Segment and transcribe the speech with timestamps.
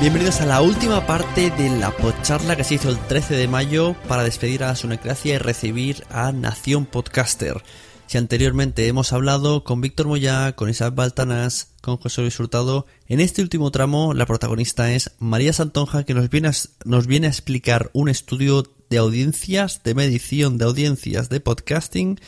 [0.00, 3.94] Bienvenidos a la última parte de la podcharla que se hizo el 13 de mayo
[4.08, 7.62] para despedir a Sunecracia y recibir a Nación Podcaster.
[8.06, 13.20] Si anteriormente hemos hablado con Víctor Moya, con Isabel Baltanas, con José Luis Hurtado, en
[13.20, 16.52] este último tramo la protagonista es María Santonja que nos viene a,
[16.86, 22.18] nos viene a explicar un estudio de audiencias, de medición de audiencias de podcasting,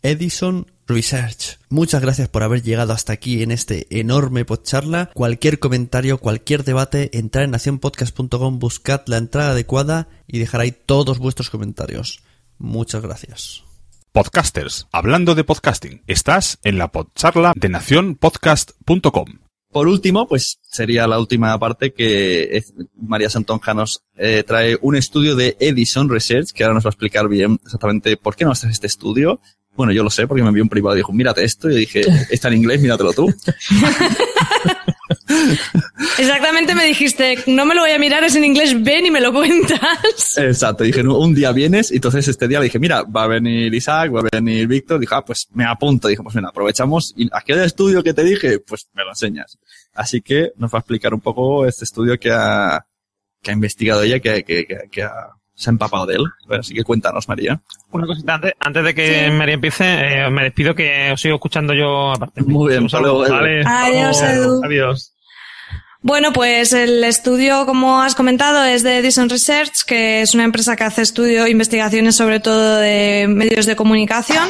[0.00, 1.58] Edison Research.
[1.68, 5.10] Muchas gracias por haber llegado hasta aquí en este enorme podcharla.
[5.14, 11.18] Cualquier comentario, cualquier debate, entrar en nacionpodcast.com, buscad la entrada adecuada y dejar ahí todos
[11.18, 12.22] vuestros comentarios.
[12.58, 13.64] Muchas gracias.
[14.12, 19.26] Podcasters, hablando de podcasting, estás en la podcharla de nacionpodcast.com.
[19.70, 22.60] Por último, pues sería la última parte que
[23.00, 26.90] María Santonja nos eh, trae un estudio de Edison Research, que ahora nos va a
[26.90, 29.40] explicar bien exactamente por qué nos hace este estudio,
[29.76, 31.68] bueno, yo lo sé porque me envió un privado y dijo, mírate esto.
[31.70, 33.32] Y yo dije, está en inglés, míratelo tú.
[36.18, 39.20] Exactamente me dijiste, no me lo voy a mirar, es en inglés, ven y me
[39.20, 40.36] lo cuentas.
[40.36, 43.72] Exacto, dije, un día vienes, y entonces este día le dije, mira, va a venir
[43.74, 47.28] Isaac, va a venir Víctor, dije, ah, pues me apunto, dije, pues mira, aprovechamos, y
[47.32, 49.58] aquel estudio que te dije, pues me lo enseñas.
[49.94, 52.84] Así que nos va a explicar un poco este estudio que ha,
[53.42, 55.30] que ha investigado ella, que, que, que, que ha
[55.60, 56.24] se ha empapado de él.
[56.58, 57.60] Así que cuéntanos, María.
[57.90, 61.74] Una cosita antes, antes de que María empiece, eh, me despido que os sigo escuchando
[61.74, 62.42] yo aparte.
[62.42, 63.30] Muy bien, saludos.
[63.30, 64.64] Adiós, Edu.
[64.64, 65.14] Adiós.
[66.00, 70.74] Bueno, pues el estudio, como has comentado, es de Edison Research, que es una empresa
[70.76, 74.48] que hace estudio e investigaciones sobre todo de medios de comunicación.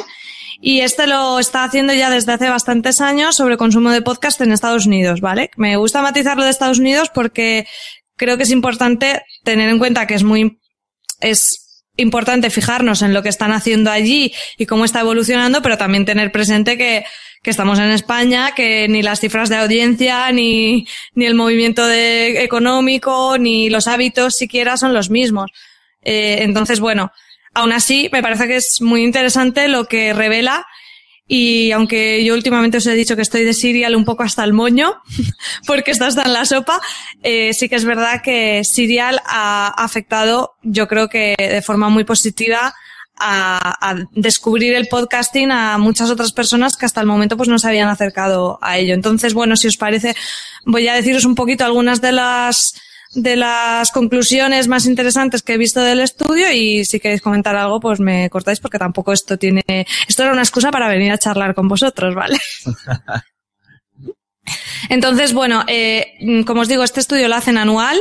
[0.61, 4.53] Y este lo está haciendo ya desde hace bastantes años sobre consumo de podcast en
[4.53, 5.51] Estados Unidos, ¿vale?
[5.57, 7.67] Me gusta matizarlo de Estados Unidos porque
[8.15, 10.61] creo que es importante tener en cuenta que es muy
[11.21, 16.05] es importante fijarnos en lo que están haciendo allí y cómo está evolucionando, pero también
[16.05, 17.05] tener presente que,
[17.43, 23.37] que estamos en España, que ni las cifras de audiencia, ni, ni el movimiento económico,
[23.39, 25.51] ni los hábitos siquiera son los mismos.
[26.03, 27.13] Eh, entonces, bueno,
[27.55, 30.67] aún así, me parece que es muy interesante lo que revela
[31.33, 34.53] y aunque yo últimamente os he dicho que estoy de Serial un poco hasta el
[34.53, 35.01] moño,
[35.67, 36.81] porque está hasta en la sopa,
[37.23, 42.03] eh, sí que es verdad que Serial ha afectado, yo creo que de forma muy
[42.03, 42.75] positiva,
[43.17, 47.61] a, a, descubrir el podcasting a muchas otras personas que hasta el momento pues no
[47.61, 48.95] se habían acercado a ello.
[48.95, 50.17] Entonces, bueno, si os parece,
[50.65, 52.75] voy a deciros un poquito algunas de las
[53.15, 57.81] de las conclusiones más interesantes que he visto del estudio y si queréis comentar algo,
[57.81, 59.65] pues me cortáis porque tampoco esto tiene,
[60.07, 62.39] esto era una excusa para venir a charlar con vosotros, ¿vale?
[64.89, 66.15] Entonces, bueno, eh,
[66.47, 68.01] como os digo, este estudio lo hacen anual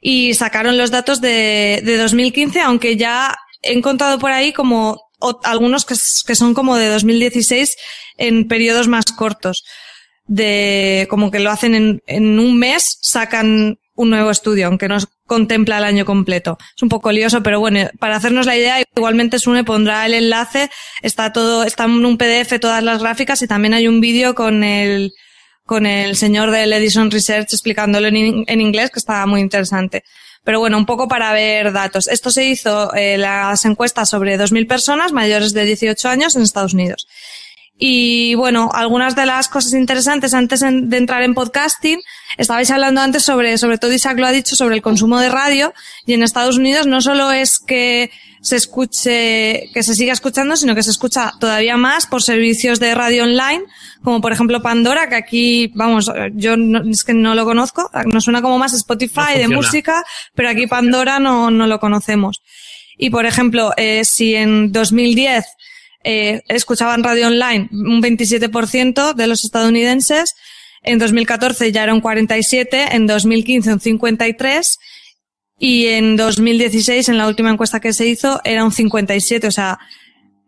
[0.00, 5.00] y sacaron los datos de, de 2015, aunque ya he encontrado por ahí como
[5.44, 5.94] algunos que,
[6.26, 7.76] que son como de 2016
[8.16, 9.64] en periodos más cortos
[10.24, 14.96] de como que lo hacen en, en un mes, sacan un nuevo estudio, aunque no
[15.26, 16.56] contempla el año completo.
[16.74, 20.70] Es un poco lioso, pero bueno, para hacernos la idea, igualmente Sune pondrá el enlace,
[21.02, 24.64] está todo, está en un PDF todas las gráficas y también hay un vídeo con
[24.64, 25.12] el,
[25.66, 30.02] con el señor del Edison Research explicándolo en, en inglés, que está muy interesante.
[30.44, 32.08] Pero bueno, un poco para ver datos.
[32.08, 36.72] Esto se hizo eh, las encuestas sobre 2.000 personas mayores de 18 años en Estados
[36.72, 37.06] Unidos.
[37.82, 41.98] Y bueno, algunas de las cosas interesantes antes de entrar en podcasting,
[42.36, 45.72] estabais hablando antes sobre, sobre todo Isaac lo ha dicho, sobre el consumo de radio.
[46.04, 48.10] Y en Estados Unidos no solo es que
[48.42, 52.94] se escuche, que se siga escuchando, sino que se escucha todavía más por servicios de
[52.94, 53.62] radio online,
[54.04, 58.24] como por ejemplo Pandora, que aquí, vamos, yo no, es que no lo conozco, nos
[58.24, 60.04] suena como más Spotify de música,
[60.34, 62.42] pero aquí Pandora no, no lo conocemos.
[62.98, 65.46] Y por ejemplo, eh, si en 2010
[66.04, 70.34] eh, escuchaban radio online un 27% de los estadounidenses,
[70.82, 74.78] en 2014 ya era un 47, en 2015 un 53
[75.58, 79.78] y en 2016 en la última encuesta que se hizo era un 57, o sea,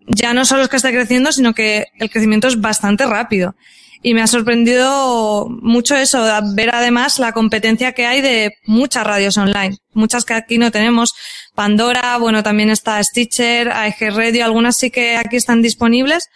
[0.06, 3.55] ya no solo es que está creciendo, sino que el crecimiento es bastante rápido.
[4.02, 9.38] Y me ha sorprendido mucho eso, ver además la competencia que hay de muchas radios
[9.38, 11.14] online, muchas que aquí no tenemos.
[11.54, 16.28] Pandora, bueno, también está Stitcher, AEG Radio, algunas sí que aquí están disponibles,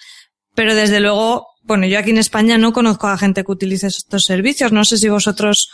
[0.54, 4.24] pero desde luego bueno, yo aquí en España no conozco a gente que utilice estos
[4.24, 4.70] servicios.
[4.70, 5.69] No sé si vosotros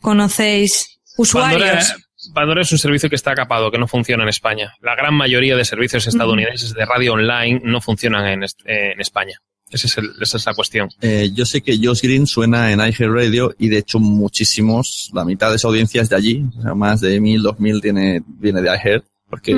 [0.00, 1.62] conocéis usuarios.
[1.62, 1.96] Pandora,
[2.34, 4.74] Pandora es un servicio que está capado, que no funciona en España.
[4.82, 9.38] La gran mayoría de servicios estadounidenses de radio online no funcionan en, eh, en España.
[9.70, 10.88] Ese es el- esa es la cuestión.
[11.02, 15.50] Eh, yo sé que Josh Green suena en iHeartRadio y de hecho muchísimos, la mitad
[15.52, 18.62] de su audiencia es de allí, o sea, más de mil, dos mil tiene, viene
[18.62, 19.52] de iHeart, porque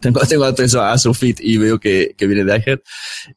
[0.00, 2.82] tengo, tengo acceso a su feed y veo que, que viene de iHeart.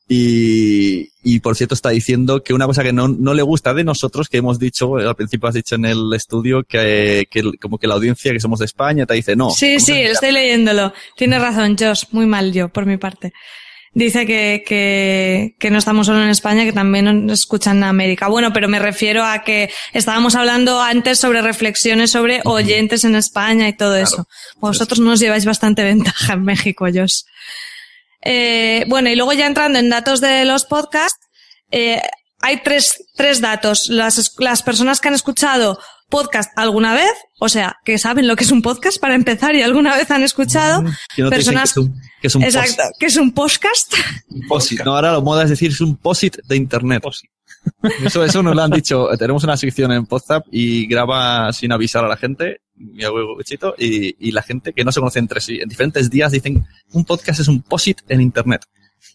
[0.08, 3.84] Y, y por cierto está diciendo que una cosa que no, no le gusta de
[3.84, 7.88] nosotros, que hemos dicho, al principio has dicho en el estudio, que, que como que
[7.88, 9.52] la audiencia que somos de España te dice no.
[9.52, 10.92] Sí, ¿cómo sí, estoy leyéndolo.
[11.16, 12.06] Tiene razón, Josh.
[12.12, 13.32] Muy mal yo, por mi parte.
[13.94, 18.28] Dice que, que, que no estamos solo en España, que también nos escuchan en América.
[18.28, 23.68] Bueno, pero me refiero a que estábamos hablando antes sobre reflexiones sobre oyentes en España
[23.68, 24.28] y todo eso.
[24.58, 27.22] Vosotros nos lleváis bastante ventaja en México, Josh.
[28.22, 31.20] Eh, bueno, y luego ya entrando en datos de los podcasts,
[31.72, 32.02] eh,
[32.42, 33.88] hay tres, tres datos.
[33.90, 38.44] Las, las personas que han escuchado podcast alguna vez, o sea, que saben lo que
[38.44, 40.84] es un podcast para empezar y alguna vez han escuchado,
[41.16, 43.32] que no te dicen personas- que es un, que es un exacto, que es un
[43.34, 43.94] podcast.
[44.48, 44.82] posit.
[44.84, 47.04] No, ahora lo moda es decir, es un posit de internet.
[48.04, 49.08] Eso, eso nos lo han dicho.
[49.18, 53.36] Tenemos una sección en WhatsApp y graba sin avisar a la gente, mi abuelo
[53.78, 55.60] y, y la gente que no se conoce entre sí.
[55.62, 58.66] En diferentes días dicen, un podcast es un posit en internet.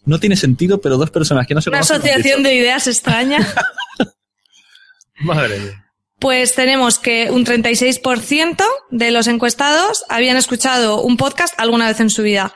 [0.05, 1.95] No tiene sentido, pero dos personas que no se Una conocen.
[1.95, 3.39] han asociación de ideas extraña.
[5.21, 5.84] Madre mía.
[6.19, 12.09] Pues tenemos que un 36% de los encuestados habían escuchado un podcast alguna vez en
[12.09, 12.53] su vida.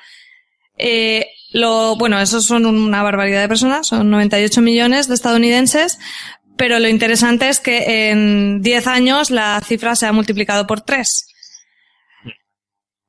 [0.77, 5.99] Eh, lo, bueno, esos son una barbaridad de personas, son 98 millones de estadounidenses,
[6.57, 11.25] pero lo interesante es que en 10 años la cifra se ha multiplicado por 3.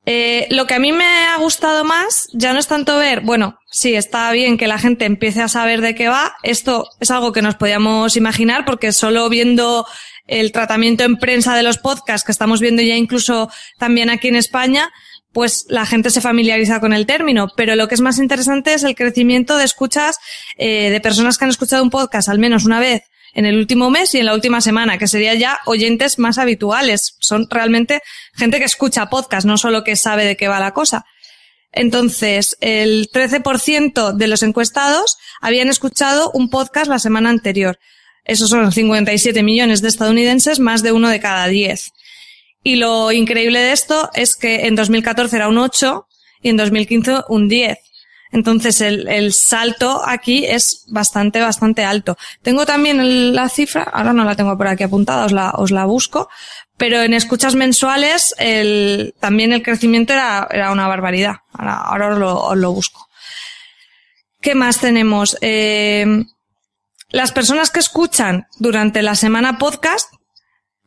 [0.05, 3.59] Eh, lo que a mí me ha gustado más ya no es tanto ver, bueno,
[3.69, 6.35] sí, está bien que la gente empiece a saber de qué va.
[6.41, 9.85] Esto es algo que nos podíamos imaginar porque solo viendo
[10.27, 14.35] el tratamiento en prensa de los podcasts que estamos viendo ya incluso también aquí en
[14.35, 14.91] España,
[15.33, 17.47] pues la gente se familiariza con el término.
[17.55, 20.17] Pero lo que es más interesante es el crecimiento de escuchas
[20.57, 23.03] eh, de personas que han escuchado un podcast al menos una vez
[23.33, 27.15] en el último mes y en la última semana, que sería ya oyentes más habituales.
[27.19, 28.01] Son realmente
[28.33, 31.05] gente que escucha podcast, no solo que sabe de qué va la cosa.
[31.71, 37.79] Entonces, el 13% de los encuestados habían escuchado un podcast la semana anterior.
[38.23, 41.91] Esos son 57 millones de estadounidenses, más de uno de cada 10.
[42.63, 46.07] Y lo increíble de esto es que en 2014 era un 8
[46.41, 47.77] y en 2015 un 10.
[48.31, 52.17] Entonces el, el salto aquí es bastante, bastante alto.
[52.41, 55.85] Tengo también la cifra, ahora no la tengo por aquí apuntada, os la, os la
[55.85, 56.29] busco,
[56.77, 61.37] pero en escuchas mensuales el, también el crecimiento era, era una barbaridad.
[61.51, 63.07] Ahora, ahora os, lo, os lo busco.
[64.39, 65.37] ¿Qué más tenemos?
[65.41, 66.23] Eh,
[67.11, 70.07] las personas que escuchan durante la semana podcast,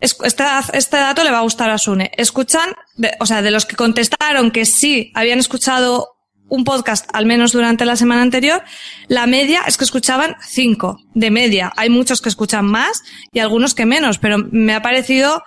[0.01, 2.11] es- este, dato le va a gustar a Sune.
[2.17, 2.75] Escuchan,
[3.21, 6.09] o sea, de los que contestaron que sí habían escuchado
[6.49, 8.63] un podcast al menos durante la semana anterior,
[9.09, 11.73] la media es que escuchaban cinco de media.
[11.77, 15.43] Hay muchos que escuchan más y algunos que menos, pero me ha parecido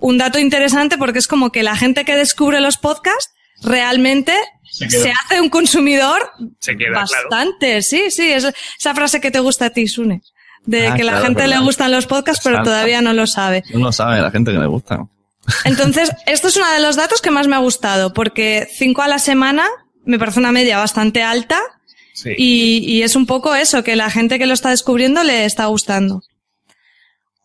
[0.00, 3.32] un dato interesante porque es como que la gente que descubre los podcasts
[3.62, 4.32] realmente
[4.88, 6.30] se, hace un consumidor
[6.60, 7.08] Se queda claro.
[7.30, 7.82] bastante.
[7.82, 8.46] Sí, sí, es
[8.78, 10.22] esa frase que te gusta a ti, Sune.
[10.64, 13.62] De Ah, que la claro, gente le gustan los podcasts, pero todavía no lo sabe.
[13.72, 14.98] No lo sabe la gente que le gusta.
[15.64, 19.08] Entonces, esto es uno de los datos que más me ha gustado, porque cinco a
[19.08, 19.66] la semana
[20.04, 21.58] me parece una media bastante alta
[22.12, 22.30] Sí.
[22.36, 25.66] y, y es un poco eso, que la gente que lo está descubriendo le está
[25.66, 26.22] gustando.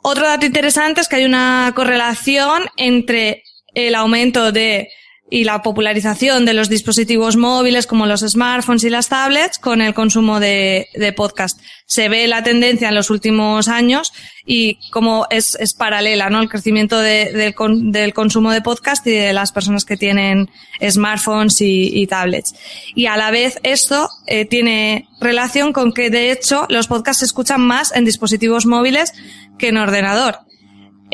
[0.01, 3.43] Otro dato interesante es que hay una correlación entre
[3.75, 4.89] el aumento de
[5.35, 9.95] y la popularización de los dispositivos móviles como los smartphones y las tablets con el
[9.95, 11.59] consumo de, de podcast.
[11.87, 14.13] Se ve la tendencia en los últimos años
[14.45, 16.39] y como es, es paralela, ¿no?
[16.39, 17.55] El crecimiento de- del,
[17.91, 20.51] del consumo de podcast y de las personas que tienen
[20.87, 22.53] smartphones y, y tablets.
[22.93, 27.25] Y a la vez esto eh, tiene relación con que de hecho los podcasts se
[27.25, 29.13] escuchan más en dispositivos móviles
[29.57, 30.37] que en ordenador.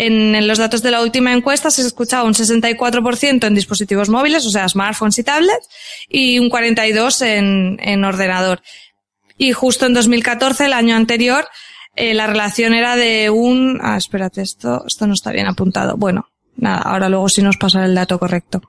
[0.01, 4.49] En, los datos de la última encuesta se escuchaba un 64% en dispositivos móviles, o
[4.49, 5.67] sea, smartphones y tablets,
[6.07, 8.61] y un 42% en, en ordenador.
[9.37, 11.49] Y justo en 2014, el año anterior,
[11.97, 13.79] eh, la relación era de un...
[13.81, 15.97] Ah, espérate, esto, esto no está bien apuntado.
[15.97, 18.61] Bueno, nada, ahora luego sí nos pasará el dato correcto.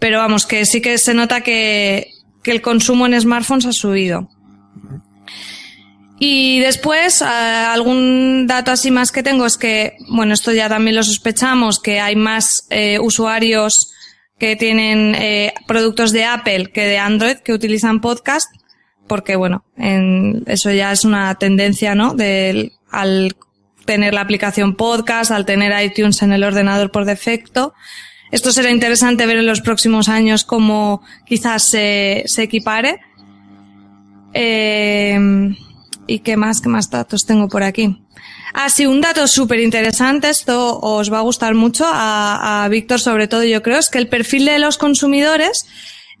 [0.00, 2.10] Pero vamos, que sí que se nota que,
[2.42, 4.28] que el consumo en smartphones ha subido.
[6.22, 10.94] Y después, eh, algún dato así más que tengo es que, bueno, esto ya también
[10.94, 13.90] lo sospechamos, que hay más eh, usuarios
[14.38, 18.54] que tienen eh, productos de Apple que de Android que utilizan podcast.
[19.08, 22.14] porque bueno, en, eso ya es una tendencia, ¿no?
[22.14, 23.34] Del, al
[23.86, 27.72] tener la aplicación podcast, al tener iTunes en el ordenador por defecto.
[28.30, 33.00] Esto será interesante ver en los próximos años cómo quizás se, se equipare.
[34.34, 35.18] Eh,
[36.10, 36.60] ¿Y qué más?
[36.60, 38.02] ¿Qué más datos tengo por aquí?
[38.52, 43.28] Ah, sí, un dato súper interesante, esto os va a gustar mucho a, Víctor sobre
[43.28, 45.66] todo, yo creo, es que el perfil de los consumidores,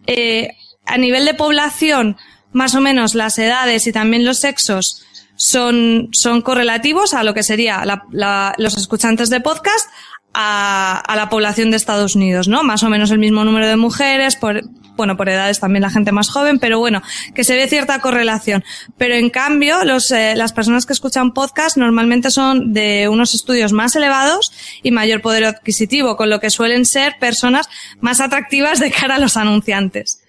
[0.06, 0.50] eh,
[0.86, 2.16] a nivel de población,
[2.52, 5.02] más o menos las edades y también los sexos
[5.34, 9.90] son, son correlativos a lo que sería la, la, los escuchantes de podcast
[10.32, 12.62] a, a, la población de Estados Unidos, ¿no?
[12.62, 14.62] Más o menos el mismo número de mujeres, por,
[15.00, 17.02] bueno, por edades también la gente más joven, pero bueno,
[17.34, 18.62] que se ve cierta correlación.
[18.98, 23.72] Pero en cambio, los, eh, las personas que escuchan podcast normalmente son de unos estudios
[23.72, 27.70] más elevados y mayor poder adquisitivo, con lo que suelen ser personas
[28.00, 30.20] más atractivas de cara a los anunciantes.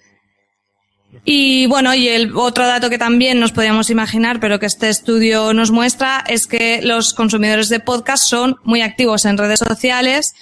[1.23, 5.53] Y bueno, y el otro dato que también nos podíamos imaginar, pero que este estudio
[5.53, 10.33] nos muestra, es que los consumidores de podcast son muy activos en redes sociales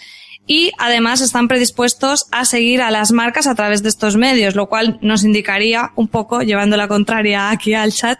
[0.51, 4.65] y además están predispuestos a seguir a las marcas a través de estos medios, lo
[4.65, 8.19] cual nos indicaría un poco, llevando la contraria aquí al chat,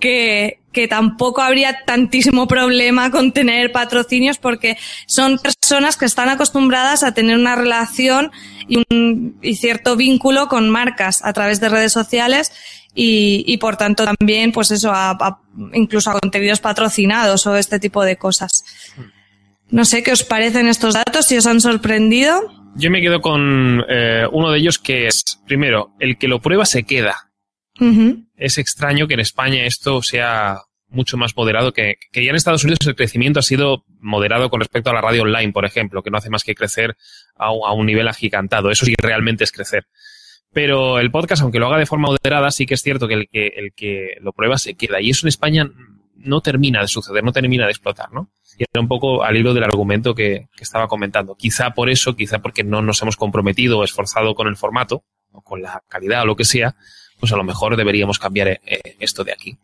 [0.00, 7.02] que, que tampoco habría tantísimo problema con tener patrocinios porque son personas que están acostumbradas
[7.02, 8.32] a tener una relación
[8.66, 12.52] y, un, y cierto vínculo con marcas a través de redes sociales
[12.94, 15.40] y, y por tanto también, pues eso, a, a,
[15.74, 18.64] incluso a contenidos patrocinados o este tipo de cosas.
[19.70, 22.40] No sé qué os parecen estos datos, si os han sorprendido.
[22.76, 26.64] Yo me quedo con eh, uno de ellos que es, primero, el que lo prueba
[26.64, 27.30] se queda.
[27.80, 28.26] Uh -huh.
[28.36, 30.58] Es extraño que en España esto sea
[30.88, 34.60] mucho más moderado que, que ya en Estados Unidos el crecimiento ha sido moderado con
[34.60, 36.96] respecto a la radio online, por ejemplo, que no hace más que crecer
[37.36, 38.70] a, a un nivel agigantado.
[38.70, 39.86] Eso sí realmente es crecer.
[40.52, 43.28] Pero el podcast, aunque lo haga de forma moderada, sí que es cierto que el
[43.28, 45.00] que, el que lo prueba se queda.
[45.00, 45.70] Y eso en España
[46.26, 48.30] no termina de suceder, no termina de explotar, ¿no?
[48.58, 51.34] Y era un poco al hilo del argumento que, estaba comentando.
[51.34, 55.42] Quizá por eso, quizá porque no nos hemos comprometido o esforzado con el formato, o
[55.42, 56.76] con la calidad o lo que sea,
[57.20, 58.60] pues a lo mejor deberíamos cambiar eh,
[58.98, 59.58] esto de aquí.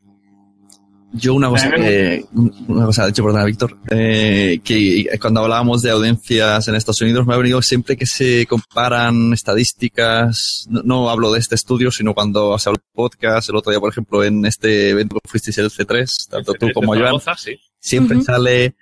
[1.14, 2.24] Yo una cosa, eh,
[2.68, 7.26] una cosa, de hecho, perdona, Víctor, eh, que cuando hablábamos de audiencias en Estados Unidos
[7.26, 12.14] me ha venido siempre que se comparan estadísticas, no, no hablo de este estudio, sino
[12.14, 15.58] cuando se habla de podcast, el otro día, por ejemplo, en este evento que fuisteis
[15.58, 17.60] el C3, tanto el tú como Joan, sí.
[17.78, 18.24] siempre uh -huh.
[18.24, 18.74] sale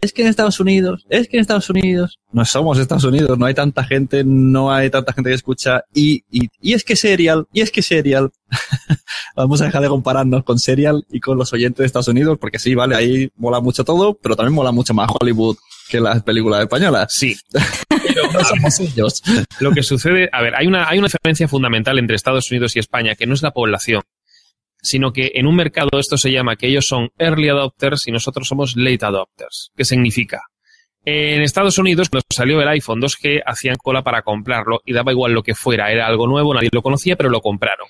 [0.00, 3.46] es que en Estados Unidos, es que en Estados Unidos, no somos Estados Unidos, no
[3.46, 7.46] hay tanta gente, no hay tanta gente que escucha, y, y, y es que Serial,
[7.52, 8.30] y es que Serial,
[9.36, 12.58] vamos a dejar de compararnos con Serial y con los oyentes de Estados Unidos, porque
[12.58, 15.56] sí, vale, ahí mola mucho todo, pero también mola mucho más Hollywood
[15.88, 17.12] que las películas españolas.
[17.14, 17.36] Sí.
[17.88, 19.22] Pero no somos ellos.
[19.60, 22.78] Lo que sucede, a ver, hay una, hay una diferencia fundamental entre Estados Unidos y
[22.78, 24.02] España, que no es la población
[24.84, 28.46] sino que en un mercado esto se llama que ellos son early adopters y nosotros
[28.46, 29.72] somos late adopters.
[29.74, 30.42] ¿Qué significa?
[31.06, 35.32] En Estados Unidos, cuando salió el iPhone 2G, hacían cola para comprarlo y daba igual
[35.32, 37.88] lo que fuera, era algo nuevo, nadie lo conocía, pero lo compraron.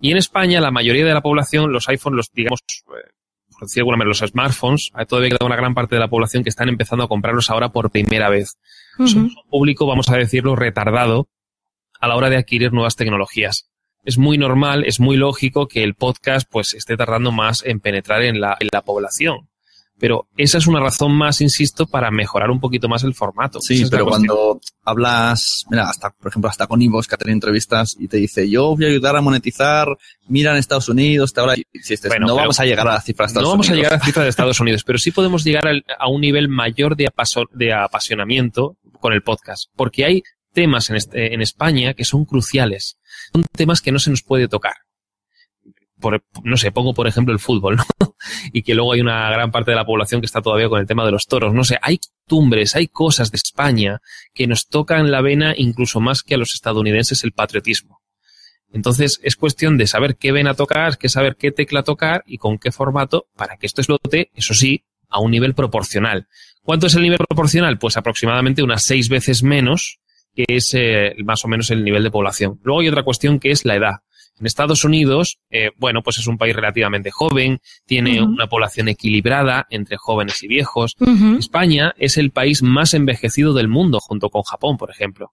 [0.00, 3.10] Y en España, la mayoría de la población, los iPhones, los, digamos, eh,
[3.52, 6.50] por decir alguna manera, los smartphones, todavía queda una gran parte de la población que
[6.50, 8.58] están empezando a comprarlos ahora por primera vez.
[8.98, 9.08] Uh -huh.
[9.08, 11.28] Somos un público, vamos a decirlo, retardado
[11.98, 13.70] a la hora de adquirir nuevas tecnologías
[14.06, 18.22] es muy normal, es muy lógico que el podcast pues esté tardando más en penetrar
[18.22, 19.48] en la, en la población.
[19.98, 23.60] Pero esa es una razón más, insisto, para mejorar un poquito más el formato.
[23.60, 27.96] Sí, pero cuando hablas, mira, hasta, por ejemplo, hasta con Ivos, que ha tenido entrevistas
[27.98, 29.88] y te dice, yo voy a ayudar a monetizar,
[30.28, 33.00] mira en Estados Unidos, te habla, y dices, bueno, no vamos a llegar a la
[33.00, 33.68] cifra de Estados no Unidos.
[33.68, 35.64] No vamos a llegar a la cifra de Estados Unidos, pero sí podemos llegar
[35.98, 39.70] a un nivel mayor de, apaso, de apasionamiento con el podcast.
[39.76, 40.22] Porque hay
[40.56, 42.98] temas en, este, en España que son cruciales
[43.30, 44.72] son temas que no se nos puede tocar.
[46.42, 47.84] No sé, pongo por ejemplo el fútbol, ¿no?
[48.52, 50.86] y que luego hay una gran parte de la población que está todavía con el
[50.86, 51.52] tema de los toros.
[51.52, 54.00] No sé, hay costumbres, hay cosas de España
[54.32, 58.00] que nos tocan la vena incluso más que a los estadounidenses el patriotismo.
[58.72, 62.58] Entonces es cuestión de saber qué vena tocar, que saber qué tecla tocar y con
[62.58, 66.28] qué formato para que esto explote, eso sí, a un nivel proporcional.
[66.62, 67.78] ¿Cuánto es el nivel proporcional?
[67.78, 70.00] Pues aproximadamente unas seis veces menos
[70.36, 72.60] que es eh, más o menos el nivel de población.
[72.62, 73.94] Luego hay otra cuestión que es la edad.
[74.38, 78.34] En Estados Unidos, eh, bueno, pues es un país relativamente joven, tiene uh -huh.
[78.34, 80.94] una población equilibrada entre jóvenes y viejos.
[81.00, 81.38] Uh -huh.
[81.38, 85.32] España es el país más envejecido del mundo, junto con Japón, por ejemplo.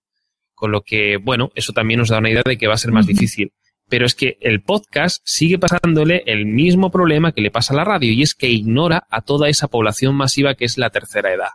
[0.53, 2.93] Con lo que, bueno, eso también nos da una idea de que va a ser
[2.93, 3.13] más uh -huh.
[3.13, 3.51] difícil.
[3.89, 7.83] Pero es que el podcast sigue pasándole el mismo problema que le pasa a la
[7.83, 11.51] radio, y es que ignora a toda esa población masiva que es la tercera edad.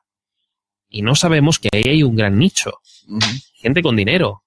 [0.90, 2.72] Y no sabemos que ahí hay un gran nicho.
[3.08, 3.42] Uh -huh.
[3.54, 4.42] Gente con dinero.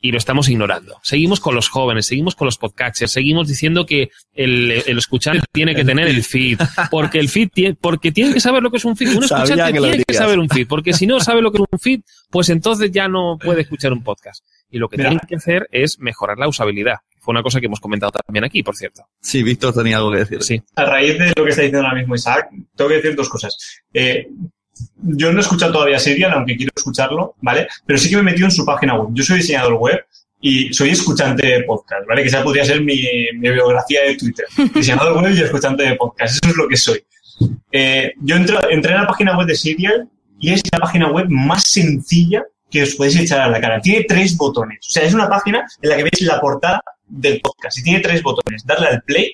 [0.00, 1.00] y lo estamos ignorando.
[1.02, 5.74] Seguimos con los jóvenes, seguimos con los podcasters, seguimos diciendo que el, el escuchante tiene
[5.74, 6.56] que tener el feed,
[6.92, 9.08] porque el feed tiene, porque tiene que saber lo que es un feed.
[9.16, 11.50] Un Sabía escuchante que lo tiene que saber un feed, porque si no sabe lo
[11.50, 14.44] que es un feed, pues entonces ya no puede escuchar un podcast.
[14.70, 15.08] Y lo que Mira.
[15.10, 16.98] tienen que hacer es mejorar la usabilidad.
[17.18, 19.02] Fue una cosa que hemos comentado también aquí, por cierto.
[19.20, 20.42] Sí, Víctor tenía algo que decir.
[20.44, 20.62] Sí.
[20.76, 23.56] a raíz de lo que está diciendo ahora mismo Isaac, tengo que decir dos cosas.
[23.92, 24.28] Eh,
[25.02, 27.66] yo no he escuchado todavía Serial, aunque quiero escucharlo, ¿vale?
[27.86, 29.08] Pero sí que me he metido en su página web.
[29.12, 30.04] Yo soy diseñador web
[30.40, 32.22] y soy escuchante de podcast, ¿vale?
[32.22, 33.02] Que esa podría ser mi,
[33.34, 34.46] mi biografía de Twitter.
[34.74, 36.36] Diseñador web y escuchante de podcast.
[36.42, 37.04] Eso es lo que soy.
[37.72, 40.08] Eh, yo entro- entré en la página web de Serial
[40.40, 43.80] y es la página web más sencilla que os podéis echar a la cara.
[43.80, 44.78] Tiene tres botones.
[44.86, 48.00] O sea, es una página en la que veis la portada del podcast y tiene
[48.00, 48.64] tres botones.
[48.66, 49.32] Darle al play,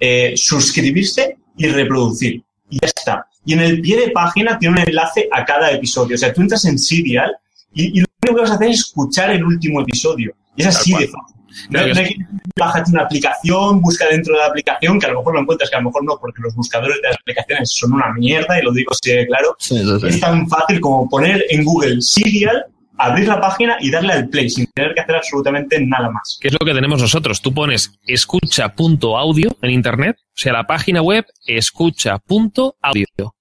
[0.00, 2.42] eh, suscribirse y reproducir.
[2.70, 3.26] Y ya está.
[3.48, 6.16] Y en el pie de página tiene un enlace a cada episodio.
[6.16, 7.34] O sea, tú entras en Serial
[7.72, 10.34] y, y lo único que vas a hacer es escuchar el último episodio.
[10.54, 11.36] Y es así de fácil.
[11.70, 15.32] No, no hay que una aplicación, busca dentro de la aplicación, que a lo mejor
[15.32, 18.12] lo encuentras, que a lo mejor no, porque los buscadores de las aplicaciones son una
[18.12, 19.56] mierda, y lo digo así de claro.
[19.58, 20.08] Sí, eso sí.
[20.08, 22.66] Es tan fácil como poner en Google Serial,
[22.98, 26.36] abrir la página y darle al play, sin tener que hacer absolutamente nada más.
[26.38, 27.40] ¿Qué es lo que tenemos nosotros?
[27.40, 33.37] Tú pones escucha.audio en internet, o sea, la página web escucha.audio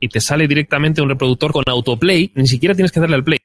[0.00, 3.38] y te sale directamente un reproductor con autoplay, ni siquiera tienes que darle al play.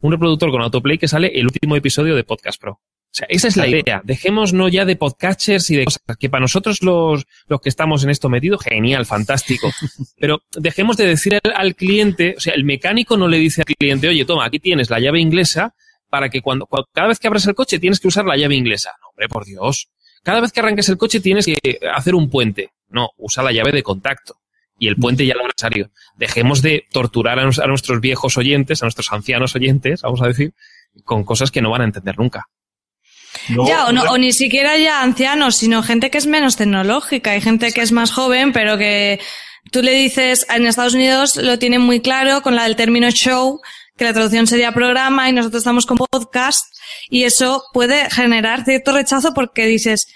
[0.00, 2.72] Un reproductor con autoplay que sale el último episodio de Podcast Pro.
[2.72, 4.02] O sea, esa es la idea.
[4.04, 8.02] Dejemos no ya de podcasters y de cosas que para nosotros los, los que estamos
[8.02, 9.70] en esto metidos, genial, fantástico.
[10.18, 13.72] Pero dejemos de decir al, al cliente, o sea, el mecánico no le dice al
[13.76, 15.74] cliente, oye, toma, aquí tienes la llave inglesa
[16.10, 18.56] para que cuando, cua- cada vez que abras el coche tienes que usar la llave
[18.56, 18.90] inglesa.
[19.00, 19.88] No, hombre, por Dios.
[20.24, 22.70] Cada vez que arranques el coche tienes que hacer un puente.
[22.88, 24.36] No, usa la llave de contacto.
[24.78, 25.90] Y el puente ya lo es necesario.
[26.16, 30.26] Dejemos de torturar a, nos- a nuestros viejos oyentes, a nuestros ancianos oyentes, vamos a
[30.26, 30.52] decir,
[31.04, 32.48] con cosas que no van a entender nunca.
[33.66, 37.32] Ya, o, no- o ni siquiera ya ancianos, sino gente que es menos tecnológica.
[37.32, 39.20] Hay gente que es más joven, pero que
[39.70, 43.60] tú le dices, en Estados Unidos lo tienen muy claro con la del término show,
[43.96, 46.64] que la traducción sería programa y nosotros estamos con podcast
[47.08, 50.06] y eso puede generar cierto rechazo porque dices,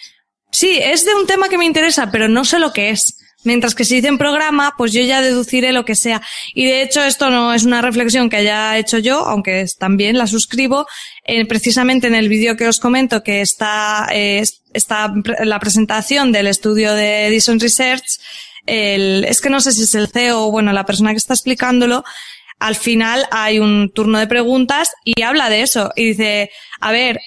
[0.52, 3.17] sí, es de un tema que me interesa, pero no sé lo que es.
[3.44, 6.20] Mientras que si dicen programa, pues yo ya deduciré lo que sea.
[6.54, 10.26] Y de hecho esto no es una reflexión que haya hecho yo, aunque también la
[10.26, 10.86] suscribo,
[11.24, 15.12] eh, precisamente en el vídeo que os comento que está, eh, es- está
[15.44, 18.04] la presentación del estudio de Edison Research,
[18.66, 21.32] el, es que no sé si es el CEO o bueno, la persona que está
[21.34, 22.04] explicándolo,
[22.58, 27.20] al final hay un turno de preguntas y habla de eso y dice, a ver,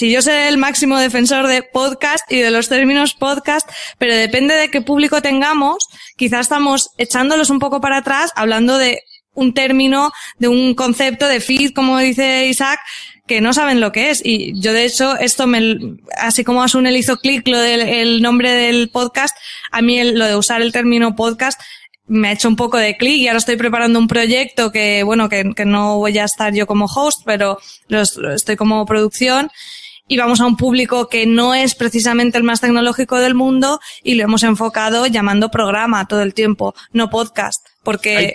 [0.00, 4.54] si yo soy el máximo defensor de podcast y de los términos podcast, pero depende
[4.54, 9.02] de qué público tengamos, quizás estamos echándolos un poco para atrás, hablando de
[9.34, 12.80] un término, de un concepto de feed, como dice Isaac,
[13.26, 14.22] que no saben lo que es.
[14.24, 15.60] Y yo, de hecho, esto me,
[16.16, 19.36] así como a Sune le hizo clic lo del el nombre del podcast,
[19.70, 21.60] a mí el- lo de usar el término podcast
[22.06, 25.28] me ha hecho un poco de clic y ahora estoy preparando un proyecto que, bueno,
[25.28, 27.58] que, que no voy a estar yo como host, pero
[27.88, 29.50] los- estoy como producción
[30.10, 34.16] y vamos a un público que no es precisamente el más tecnológico del mundo y
[34.16, 38.26] lo hemos enfocado llamando programa todo el tiempo, no podcast, porque Hay-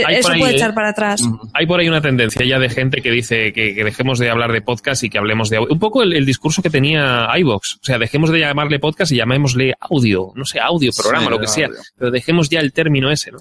[0.00, 0.56] eh, hay eso por ahí, puede ¿eh?
[0.56, 1.22] echar para atrás.
[1.54, 4.52] Hay por ahí una tendencia ya de gente que dice que, que dejemos de hablar
[4.52, 5.72] de podcast y que hablemos de audio.
[5.72, 7.76] Un poco el, el discurso que tenía iVox.
[7.76, 10.30] O sea, dejemos de llamarle podcast y llamémosle audio.
[10.36, 11.68] No sé, audio, programa, Sí, lo que sea.
[11.98, 13.38] Pero dejemos ya el término ese, ¿no?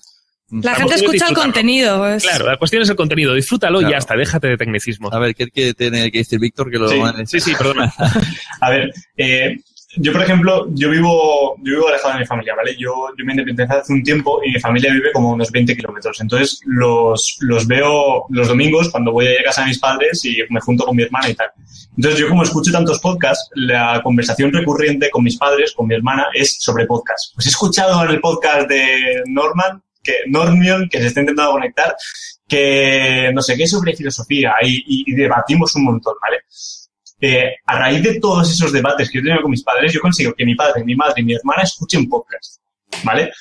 [0.50, 2.08] La La gente escucha el contenido.
[2.08, 3.34] es- Claro, la cuestión es el contenido.
[3.34, 3.92] Disfrútalo y Claro.
[3.94, 4.16] ya está.
[4.16, 5.10] Déjate de tecnicismo.
[5.12, 6.72] A ver, ¿qué, qué tiene que decir Víctor?
[6.72, 7.94] Que lo Sí, Sí, sí, perdona.
[8.62, 9.58] A ver, eh,
[9.98, 12.76] yo por ejemplo, yo vivo, yo vivo alejado de mi familia, ¿vale?
[12.78, 16.22] Yo, yo me independicé hace un tiempo y mi familia vive como unos 20 kilómetros.
[16.22, 20.62] Entonces los, los veo los domingos cuando voy a casa de mis padres y me
[20.62, 21.48] junto con mi hermana y tal.
[21.98, 26.28] Entonces yo como escucho tantos podcasts, la conversación recurrente con mis padres, con mi hermana,
[26.34, 27.32] es sobre podcasts.
[27.34, 31.96] Pues he escuchado en el podcast de Norman, que Normion, que se está intentando conectar,
[32.48, 36.38] que no sé qué sobre filosofía y, y- y debatimos un montón, ¿vale?
[37.20, 40.00] Eh, a raíz de todos esos debates que yo he tenido con mis padres, yo
[40.00, 42.62] consigo que mi padre, mi madre y mi hermana escuchen podcast,
[43.04, 43.32] ¿vale?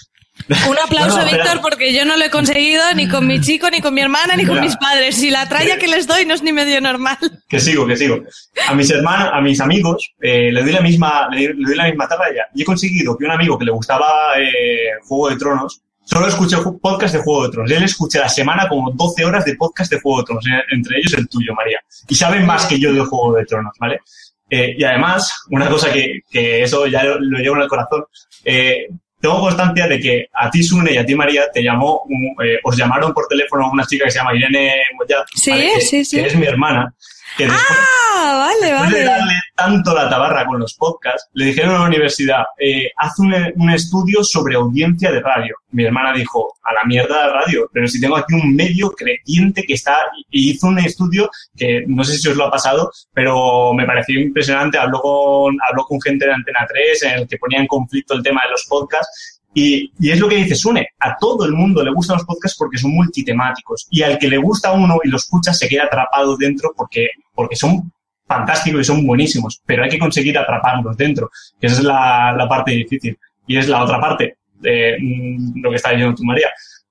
[0.69, 1.31] Un aplauso, No, no.
[1.31, 4.37] Víctor, porque yo no lo he conseguido ni con mi chico, ni con mi hermana,
[4.37, 4.63] ni con Espera.
[4.67, 5.23] mis padres.
[5.23, 7.17] Y la tralla que les doy no es ni medio normal.
[7.49, 8.23] Que sigo, que sigo.
[8.69, 12.07] A mis hermanos, a mis amigos, eh, le doy la misma, le, doy la misma
[12.07, 12.45] talla.
[12.55, 16.57] Y he conseguido que un amigo que le gustaba eh, Juego de Tronos, solo escuche
[16.57, 17.71] ju- podcast de Juego de Tronos.
[17.73, 20.99] Él escucha la semana como 12 horas de podcast de Juego de Tronos, eh, entre
[20.99, 21.79] ellos el tuyo, María.
[22.09, 24.01] Y saben más que yo de Juego de Tronos, ¿vale?
[24.49, 28.05] Eh, y además, una cosa que, que eso ya lo, lo llevo en el corazón,
[28.45, 28.87] eh,
[29.21, 32.59] tengo constancia de que a ti, Sune, y a ti, María, te llamó, un- eh,
[32.63, 35.71] os llamaron por teléfono una chica que se llama Irene Moyá, Sí, ¿vale?
[35.75, 36.17] que, sí, sí.
[36.19, 36.95] que es mi hermana,
[37.37, 37.79] que después,
[38.19, 39.05] Ah, vale, después de vale.
[39.05, 43.35] darle tanto la tabarra con los podcasts, le dijeron a la universidad, eh, haz un,
[43.57, 45.55] un estudio sobre audiencia de radio.
[45.73, 49.63] Mi hermana dijo, a la mierda de radio, pero si tengo aquí un medio creciente
[49.65, 49.97] que está,
[50.31, 54.19] y hizo un estudio que no sé si os lo ha pasado, pero me pareció
[54.21, 54.79] impresionante.
[54.79, 58.23] Habló con, habló con gente de Antena 3 en el que ponía en conflicto el
[58.23, 59.36] tema de los podcasts.
[59.59, 62.59] Y, y es lo que dice Sune, a todo el mundo le gustan los podcasts
[62.59, 63.87] porque son multitemáticos.
[63.91, 67.57] Y al que le gusta uno y lo escucha se queda atrapado dentro porque, porque
[67.57, 67.91] son
[68.29, 69.63] fantásticos y son buenísimos.
[69.65, 73.19] Pero hay que conseguir atraparlos dentro, que esa es la, la parte difícil.
[73.47, 76.51] Y es la otra parte de mm, lo que está diciendo tú, María.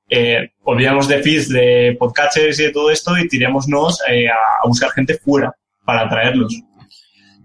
[0.10, 4.68] Eh, olvidamos de feeds, de podcasters y de todo esto y tirémonos eh, a, a
[4.68, 5.54] buscar gente fuera
[5.86, 6.60] para traerlos.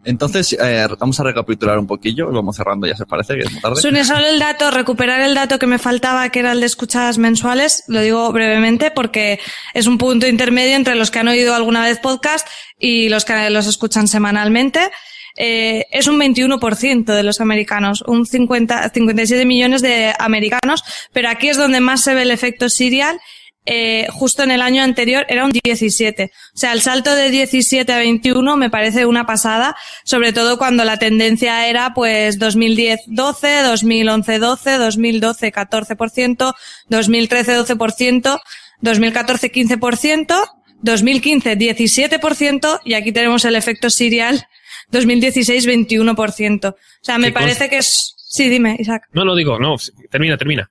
[0.04, 2.30] Entonces, eh, vamos a recapitular un poquillo.
[2.30, 3.80] Vamos cerrando ya, se parece, que es tarde.
[3.80, 7.18] Sune, solo el dato, recuperar el dato que me faltaba, que era el de escuchadas
[7.18, 9.38] mensuales, lo digo brevemente porque
[9.74, 12.46] es un punto intermedio entre los que han oído alguna vez podcast
[12.78, 14.90] y los que los escuchan semanalmente.
[15.36, 20.82] Eh, es un 21% de los americanos, un 50, 57 millones de americanos,
[21.12, 23.20] pero aquí es donde más se ve el efecto serial.
[23.66, 26.30] Eh, justo en el año anterior era un 17.
[26.54, 30.84] O sea, el salto de 17 a 21 me parece una pasada, sobre todo cuando
[30.84, 36.54] la tendencia era pues 2010 12, 2011 12, 2012 14%,
[36.88, 38.40] 2013 12%,
[38.80, 40.44] 2014 15%,
[40.82, 44.42] 2015 17% y aquí tenemos el efecto serial
[44.90, 46.70] 2016 21%.
[46.72, 48.14] O sea, me ¿Qué cons- parece que es...
[48.16, 49.04] Sí, dime, Isaac.
[49.12, 49.76] No, no digo, no,
[50.10, 50.70] termina, termina.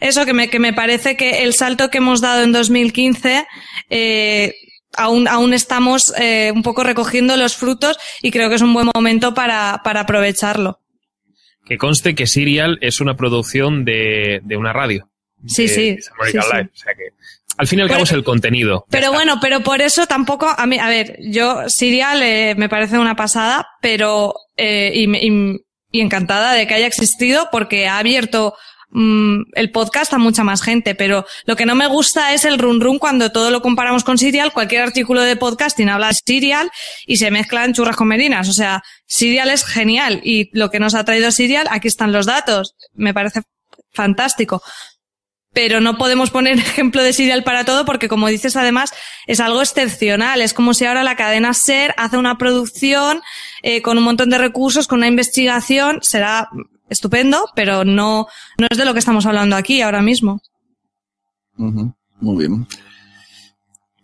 [0.00, 3.46] Eso que me, que me parece que el salto que hemos dado en 2015,
[3.90, 4.54] eh,
[4.96, 8.88] aún, aún estamos eh, un poco recogiendo los frutos y creo que es un buen
[8.94, 10.80] momento para, para aprovecharlo.
[11.64, 15.08] Que conste que Serial es una producción de, de una radio.
[15.46, 16.56] Sí, de sí, American sí, sí.
[16.56, 16.70] Life.
[16.74, 17.02] O sea que,
[17.56, 18.86] al fin y al cabo Pero- es el contenido.
[18.90, 22.98] Pero bueno, pero por eso tampoco, a mí, a ver, yo, Serial eh, me parece
[22.98, 25.60] una pasada, pero, eh, y, me- y-
[25.92, 28.54] y encantada de que haya existido porque ha abierto
[28.90, 32.58] mm, el podcast a mucha más gente, pero lo que no me gusta es el
[32.58, 36.70] run run cuando todo lo comparamos con Serial, cualquier artículo de podcasting habla de Serial
[37.06, 40.94] y se mezclan churras con merinas, o sea, Serial es genial y lo que nos
[40.94, 43.42] ha traído Serial, aquí están los datos, me parece
[43.92, 44.62] fantástico.
[45.52, 48.92] Pero no podemos poner ejemplo de serial para todo porque como dices además
[49.26, 50.42] es algo excepcional.
[50.42, 53.20] Es como si ahora la cadena ser hace una producción
[53.62, 56.48] eh, con un montón de recursos con una investigación será
[56.90, 58.26] estupendo pero no
[58.58, 60.40] no es de lo que estamos hablando aquí ahora mismo
[61.56, 62.66] Muy bien.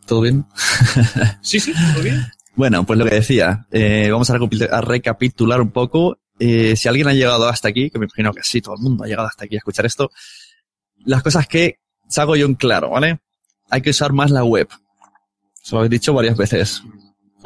[0.06, 0.46] ¿Todo bien?
[1.42, 2.24] Sí, sí, muy bien.
[2.54, 6.18] Bueno, pues lo que decía, eh, vamos a, recapit- a recapitular un poco.
[6.38, 9.04] Eh, si alguien ha llegado hasta aquí, que me imagino que sí, todo el mundo
[9.04, 10.10] ha llegado hasta aquí a escuchar esto,
[11.04, 13.20] las cosas que saco yo en claro, ¿vale?
[13.68, 14.68] Hay que usar más la web.
[15.62, 16.82] Se lo he dicho varias veces.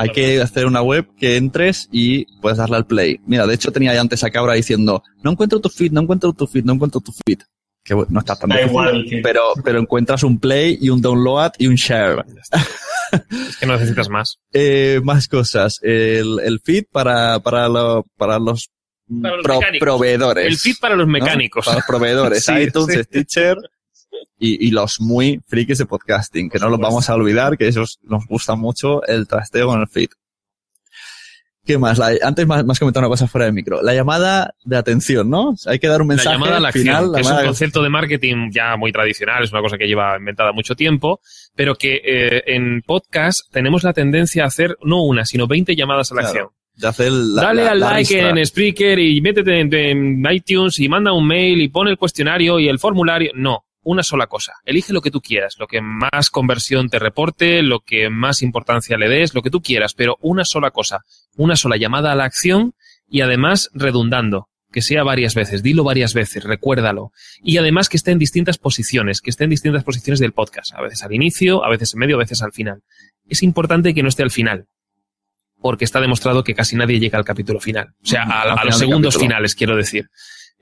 [0.03, 3.21] Hay que hacer una web que entres y puedes darle al play.
[3.27, 6.33] Mira, de hecho tenía ya antes a Cabra diciendo, no encuentro tu feed, no encuentro
[6.33, 7.41] tu feed, no encuentro tu feed.
[7.83, 11.01] Que bueno, no está tan Da difícil, igual pero, pero encuentras un play y un
[11.01, 12.25] download y un share.
[13.13, 14.39] Es que no necesitas más.
[14.53, 15.79] Eh, más cosas.
[15.83, 18.71] El, el feed para, para, lo- para los,
[19.23, 19.87] Para los pro- mecánicos.
[19.87, 20.47] proveedores.
[20.47, 21.13] El feed para los ¿no?
[21.13, 21.65] mecánicos.
[21.65, 22.45] Para los proveedores.
[22.47, 23.03] Sí, iTunes, sí.
[23.05, 23.57] Stitcher
[24.38, 27.98] y, y los muy frikis de podcasting, que no los vamos a olvidar, que esos
[28.02, 30.09] nos gusta mucho el trasteo con el feed.
[31.64, 31.98] ¿Qué más?
[31.98, 33.83] La- antes me has comentado una cosa fuera del micro.
[33.83, 35.54] La llamada de atención, ¿no?
[35.66, 37.12] Hay que dar un La mensaje llamada a la acción, final.
[37.12, 40.16] la que es un concepto de marketing ya muy tradicional, es una cosa que lleva
[40.18, 41.20] inventada mucho tiempo,
[41.54, 46.11] pero que eh, en podcast tenemos la tendencia a hacer no una, sino 20 llamadas
[46.11, 46.35] a la Claro.
[46.35, 46.48] acción.
[46.76, 50.78] de hacer la- Dale la- al la like en Spreaker y métete en, en iTunes
[50.78, 53.33] y manda un mail y pone el cuestionario y el formulario.
[53.35, 54.55] No, una sola cosa.
[54.64, 58.97] Elige lo que tú quieras, lo que más conversión te reporte, lo que más importancia
[58.99, 61.05] le des, lo que tú quieras, pero una sola cosa,
[61.37, 62.75] una sola llamada a la acción
[63.09, 64.49] y además redundando.
[64.73, 67.11] Que sea varias veces, dilo varias veces, recuérdalo.
[67.43, 70.73] Y además que esté en distintas posiciones, que esté en distintas posiciones del podcast.
[70.75, 72.83] A veces al inicio, a veces en medio, a veces al final.
[73.29, 74.66] Es importante que no esté al final
[75.61, 77.95] porque está demostrado que casi nadie llega al capítulo final.
[78.03, 79.29] O sea, Ujú, a, los segundos capítulo.
[79.29, 80.09] finales, quiero decir.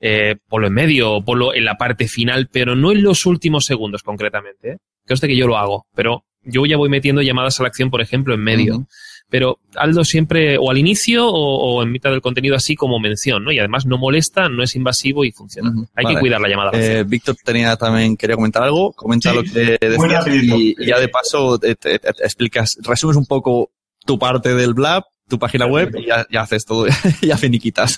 [0.01, 3.65] Eh, ponlo en medio o ponlo en la parte final, pero no en los últimos
[3.65, 4.71] segundos concretamente.
[4.71, 4.77] ¿eh?
[5.07, 8.01] Conste que yo lo hago, pero yo ya voy metiendo llamadas a la acción, por
[8.01, 8.87] ejemplo, en medio.
[9.31, 11.33] Pero Aldo siempre o al inicio o,
[11.75, 13.51] o en mitad del contenido así como mención, ¿no?
[13.51, 15.69] Y además no molesta, no es invasivo y funciona.
[15.95, 16.15] Hay vale.
[16.15, 16.71] que cuidar la llamada.
[16.73, 20.85] Eh, Víctor tenía también, quería comentar algo, comenta Sí, lo que muy decías y, y
[20.87, 23.69] ya de paso te, te- te explicas, resumes un poco
[24.03, 26.85] tu parte del blab, tu página web y ya, ya haces todo,
[27.21, 27.97] ya finiquitas.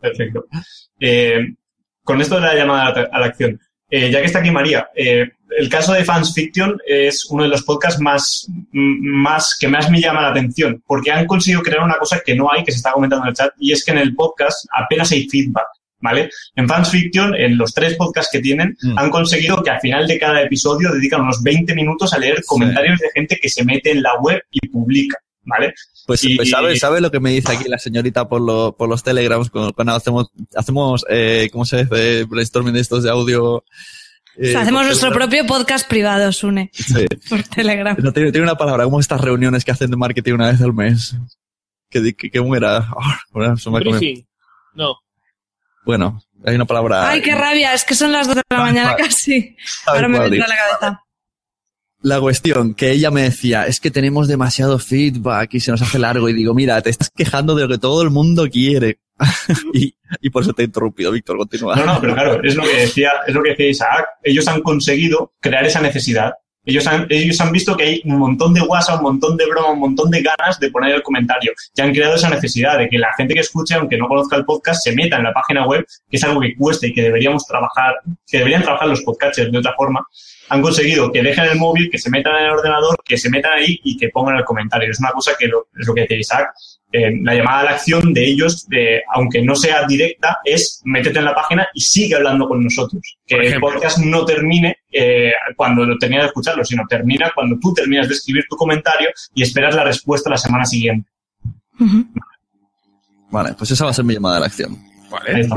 [0.00, 0.46] Perfecto.
[1.00, 1.54] Eh,
[2.02, 3.60] con esto de la llamada a la acción,
[3.90, 7.48] eh, ya que está aquí María, eh, el caso de Fans Fiction es uno de
[7.48, 11.96] los podcasts más, más que más me llama la atención, porque han conseguido crear una
[11.98, 13.98] cosa que no hay, que se está comentando en el chat, y es que en
[13.98, 15.66] el podcast apenas hay feedback.
[16.00, 16.30] ¿Vale?
[16.54, 18.96] En Fans Fiction, en los tres podcasts que tienen, Mm.
[18.98, 23.00] han conseguido que al final de cada episodio dedican unos 20 minutos a leer comentarios
[23.00, 25.74] de gente que se mete en la web y publica, ¿vale?
[26.06, 28.88] Pues, Y- pues ¿sabes sabe lo que me dice aquí la señorita por, lo- por
[28.88, 32.24] los telegrams cuando, cuando hacemos, hacemos eh, ¿cómo se dice?
[32.24, 33.64] Brainstorming de estos de audio.
[34.36, 35.28] eh, Hacemos nuestro Telegram.
[35.30, 37.06] propio podcast privado, Sune, Sí.
[37.28, 37.96] por Telegram.
[37.98, 40.72] No, tiene, tiene una palabra, como estas reuniones que hacen de marketing una vez al
[40.72, 41.16] mes.
[41.90, 42.38] Que, que, que
[43.84, 43.98] comido.
[43.98, 44.26] Briefing.
[44.74, 44.96] No.
[45.84, 47.08] Bueno, hay una palabra.
[47.08, 49.56] Ay, qué rabia, es que son las dos de la mañana casi.
[49.86, 50.60] Ahora me cual, vendrá a digo.
[50.64, 51.04] la cabeza.
[52.00, 55.98] La cuestión, que ella me decía, es que tenemos demasiado feedback y se nos hace
[55.98, 56.28] largo.
[56.28, 59.00] Y digo, mira, te estás quejando de lo que todo el mundo quiere.
[59.74, 61.74] y, y por eso te he interrumpido, Víctor, continúa.
[61.74, 64.06] No, no, pero claro, es lo que decía, es lo que decía Isaac.
[64.22, 66.34] Ellos han conseguido crear esa necesidad.
[66.64, 69.70] Ellos han, ellos han visto que hay un montón de WhatsApp, un montón de broma,
[69.70, 71.52] un montón de ganas de poner el comentario.
[71.74, 74.44] Ya han creado esa necesidad de que la gente que escuche, aunque no conozca el
[74.44, 77.46] podcast, se meta en la página web, que es algo que cuesta y que deberíamos
[77.46, 77.94] trabajar,
[78.26, 80.06] que deberían trabajar los podcasters de otra forma.
[80.50, 83.52] Han conseguido que dejen el móvil, que se metan en el ordenador, que se metan
[83.58, 84.90] ahí y que pongan el comentario.
[84.90, 86.48] Es una cosa que lo- es lo que decía Isaac.
[86.90, 91.18] Eh, la llamada a la acción de ellos, de, aunque no sea directa, es métete
[91.18, 93.02] en la página y sigue hablando con nosotros.
[93.26, 97.58] Que Por el podcast no termine eh, cuando lo terminas de escucharlo, sino termina cuando
[97.60, 101.10] tú terminas de escribir tu comentario y esperas la respuesta la semana siguiente.
[103.30, 104.78] Vale, pues esa va a ser mi llamada a la acción.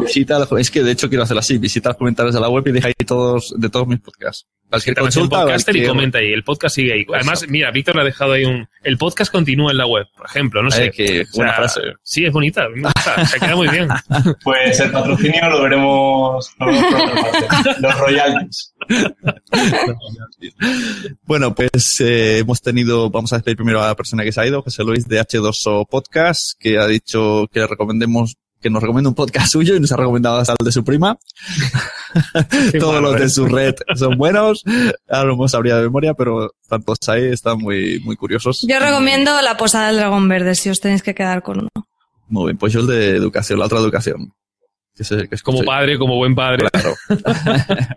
[0.01, 2.65] Visita, los- es que de hecho quiero hacerlo así, visita los comentarios de la web
[2.67, 4.47] y deja ahí todos, de todos mis podcasts.
[4.71, 6.31] Metes en consulta, podcaster y comenta ahí.
[6.31, 7.05] El podcast sigue ahí.
[7.13, 8.65] Además, mira, Víctor le ha dejado ahí un...
[8.83, 10.63] El podcast continúa en la web, por ejemplo.
[10.63, 10.91] No sé.
[10.91, 11.81] que O buena sea, frase.
[12.03, 12.69] Sí, es bonita.
[12.69, 13.89] me gusta, Se queda muy bien.
[14.45, 17.81] Pues el patrocinio lo veremos, lo veremos por otra parte.
[17.81, 18.73] Los royalties.
[21.23, 24.47] Bueno, pues eh, hemos tenido, vamos a despedir primero a la persona que se ha
[24.47, 29.09] ido, José Luis de H2O Podcast, que ha dicho que le recomendemos que nos recomienda
[29.09, 31.17] un podcast suyo y nos ha recomendado hasta el de su prima.
[32.79, 33.23] Todos malo, los ¿eh?
[33.23, 34.63] de su red son buenos.
[35.09, 38.65] Ahora no sabría de memoria, pero están todos ahí, están muy, muy curiosos.
[38.67, 41.87] Yo recomiendo la posada del dragón verde si os tenéis que quedar con uno.
[42.27, 44.33] Muy bien, pues yo el de educación, la otra educación.
[44.95, 46.67] Que es el que Como padre, como buen padre.
[46.69, 46.95] Claro.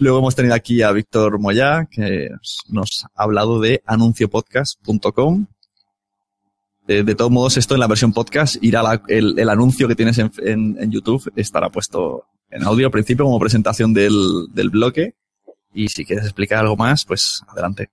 [0.00, 2.30] Luego hemos tenido aquí a Víctor Moyá, que
[2.68, 5.46] nos ha hablado de anunciopodcast.com.
[6.88, 10.18] Eh, de todos modos, esto en la versión podcast irá la- el, anuncio que tienes
[10.18, 15.14] en, YouTube estará puesto en audio al principio como presentación del, del bloque.
[15.74, 17.90] Y si quieres explicar algo más, pues adelante.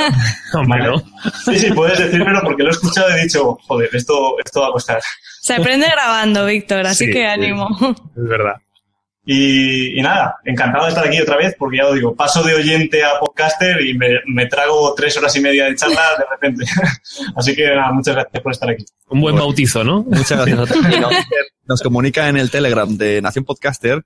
[0.53, 0.97] Hombre, ¿no?
[1.45, 4.67] Sí, sí, puedes decírmelo porque lo he escuchado y he dicho, joder, esto, esto va
[4.67, 5.01] a costar.
[5.41, 7.23] Se aprende grabando, Víctor, así Sí, que sí.
[7.25, 7.67] ánimo.
[8.15, 8.53] Es verdad.
[9.23, 12.55] Y, y nada, encantado de estar aquí otra vez, porque ya os digo, paso de
[12.55, 16.65] oyente a podcaster y me, me trago tres horas y media de charla de repente.
[17.35, 18.83] Así que nada, muchas gracias por estar aquí.
[19.09, 20.03] Un buen bautizo, ¿no?
[20.03, 20.85] Muchas gracias a todos.
[20.95, 21.13] Y nos,
[21.65, 24.01] nos comunica en el Telegram de Nación Podcaster.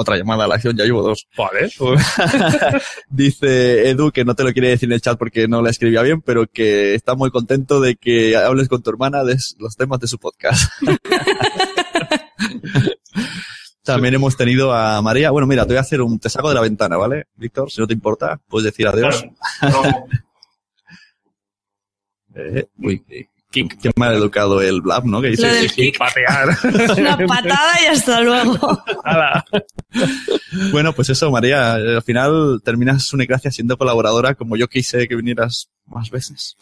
[0.00, 1.28] Otra llamada a la acción, ya llevo dos.
[1.36, 1.70] Vale.
[3.10, 6.00] Dice Edu que no te lo quiere decir en el chat porque no la escribía
[6.00, 10.00] bien, pero que está muy contento de que hables con tu hermana de los temas
[10.00, 10.72] de su podcast.
[13.84, 15.32] También hemos tenido a María.
[15.32, 17.26] Bueno, mira, te voy a hacer un te saco de la ventana, ¿vale?
[17.36, 19.26] Víctor, si no te importa, puedes decir adiós.
[19.60, 20.06] Claro, no,
[22.36, 23.80] Eh, uy, Kick.
[23.80, 25.20] qué mal educado el Blab, ¿no?
[25.20, 25.98] Que dice, Lo del Sí, kick.
[25.98, 26.48] patear.
[26.98, 28.82] Una patada y hasta luego.
[30.72, 35.16] Bueno, pues eso, María, al final terminas una gracia siendo colaboradora como yo quise que
[35.16, 36.56] vinieras más veces.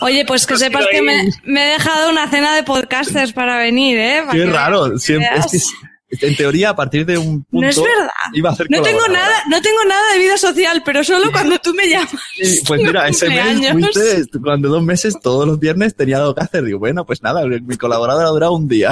[0.00, 3.98] Oye, pues que sepas que me, me he dejado una cena de podcasters para venir,
[3.98, 4.20] ¿eh?
[4.26, 5.58] Para Qué que raro, siempre, es que
[6.10, 7.60] En teoría, a partir de un punto...
[7.60, 8.08] No es verdad.
[8.32, 11.58] Iba a hacer No tengo nada, no tengo nada de vida social, pero solo cuando
[11.58, 12.10] tú me llamas.
[12.34, 16.40] Sí, Pues mira, ese mes fuiste, cuando dos meses, todos los viernes tenía algo que
[16.42, 16.64] hacer.
[16.64, 18.90] Digo, bueno, pues nada, mi colaboradora durado un día.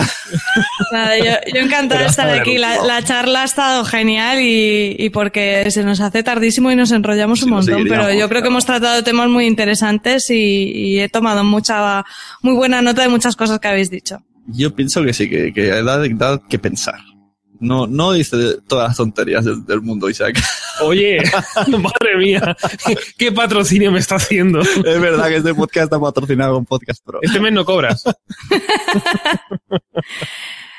[0.93, 2.59] Nada, yo, yo encantada de estar aquí.
[2.59, 7.43] La, charla ha estado genial y, y porque se nos hace tardísimo y nos enrollamos
[7.43, 11.09] un Sí, montón, pero yo creo que hemos tratado temas muy interesantes y, y he
[11.09, 12.05] tomado mucha,
[12.43, 14.23] muy buena nota de muchas cosas que habéis dicho.
[14.49, 17.01] Yo pienso que sí, que, que da, da que pensar.
[17.59, 18.37] No, no dice
[18.69, 20.39] todas las tonterías del, del mundo, Isaac.
[20.83, 21.19] Oye,
[21.69, 22.57] madre mía,
[23.19, 24.61] qué patrocinio me está haciendo.
[24.61, 27.19] es verdad que este podcast está patrocinado con Podcast Pro.
[27.23, 28.05] Este mes no cobras.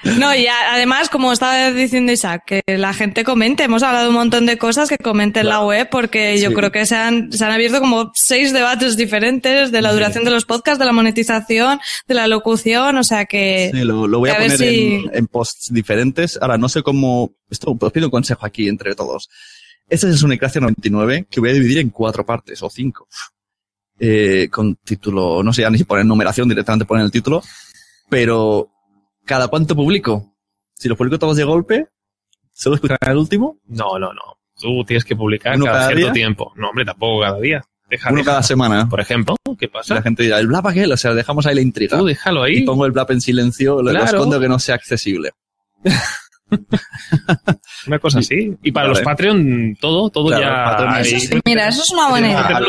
[0.04, 3.64] No, y además, como estaba diciendo Isaac, que la gente comente.
[3.64, 6.56] Hemos hablado un montón de cosas que comenten en la web porque yo Sí.
[6.56, 10.30] creo que se han, se han abierto como seis debates diferentes de la duración de
[10.32, 13.72] los podcasts, de la monetización, de la locución, o sea que...
[13.74, 16.38] Sí, lo, lo voy a, poner si- en, en posts diferentes.
[16.42, 17.32] Ahora, no sé cómo...
[17.50, 19.30] Esto, os pido un consejo aquí entre todos.
[19.90, 23.08] Este es un Ecracia 99 que voy a dividir en cuatro partes o cinco.
[24.00, 27.42] Eh, con título, no sé ya ni si poner numeración, directamente poner el título.
[28.10, 28.70] Pero,
[29.28, 30.34] ¿cada cuánto publico?
[30.74, 31.88] Si los publico todos de golpe,
[32.52, 33.60] ¿solo escuchan el último?
[33.68, 34.22] No, no, no.
[34.60, 36.14] Tú tienes que publicar ¿Uno cada cada cierto día?
[36.14, 36.52] tiempo.
[36.56, 37.64] No, hombre, tampoco cada día.
[37.90, 38.32] Deja, Uno deja.
[38.32, 38.90] cada semana.
[38.90, 39.94] Por ejemplo, ¿qué Y pasa?
[39.96, 40.92] la gente dirá, ¿el blap aquel?
[40.92, 41.98] O sea, dejamos ahí la intriga.
[41.98, 42.64] Tú déjalo Y ahí.
[42.66, 44.06] pongo el blap en silencio, lo- lo Claro.
[44.06, 45.32] escondo que no sea accesible.
[47.88, 48.56] Una cosa así.
[48.64, 49.00] Y para Vale.
[49.00, 50.64] los Patreon, todo, todo Claro, ya.
[50.72, 51.14] Patreon ahí.
[51.14, 52.60] es- Mira, eso es una buena idea.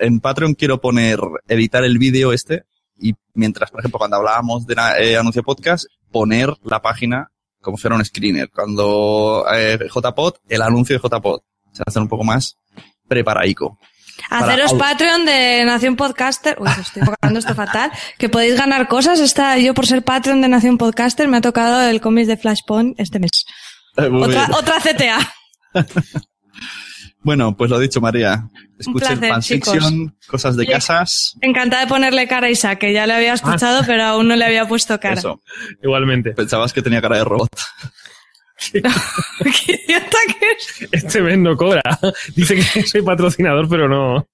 [0.00, 2.64] En Patreon quiero poner, editar el vídeo este
[3.00, 7.82] y mientras, por ejemplo, cuando hablábamos de eh, anuncio podcast, poner la página como si
[7.82, 8.50] fuera un screener.
[8.50, 11.40] Cuando eh, JPod, el anuncio de JPod.
[11.72, 12.56] Se hace un poco más
[13.08, 13.78] preparaico.
[14.30, 16.56] Haceros para- Patreon de Nación Podcaster.
[16.60, 17.92] Uy, estoy enfocando esto fatal.
[18.18, 19.20] Que podéis ganar cosas.
[19.20, 22.98] Esta, yo por ser Patreon de Nación Podcaster me ha tocado el cómic de Flashpoint
[22.98, 23.44] este mes.
[23.96, 25.18] Otra CTA.
[27.28, 28.48] Bueno, pues lo dicho, María.
[28.78, 31.36] Escuchen placer, fanfiction, cosas de casas.
[31.42, 34.46] Encantada de ponerle cara a Isaac, que ya le había escuchado, pero aún no le
[34.46, 35.18] había puesto cara.
[35.18, 35.42] Eso.
[35.82, 36.30] Igualmente.
[36.30, 37.50] Pensabas que tenía cara de robot.
[38.72, 40.88] Qué idiota que es.
[40.90, 41.82] Este mes no cobra.
[42.34, 44.26] Dice que soy patrocinador, pero no.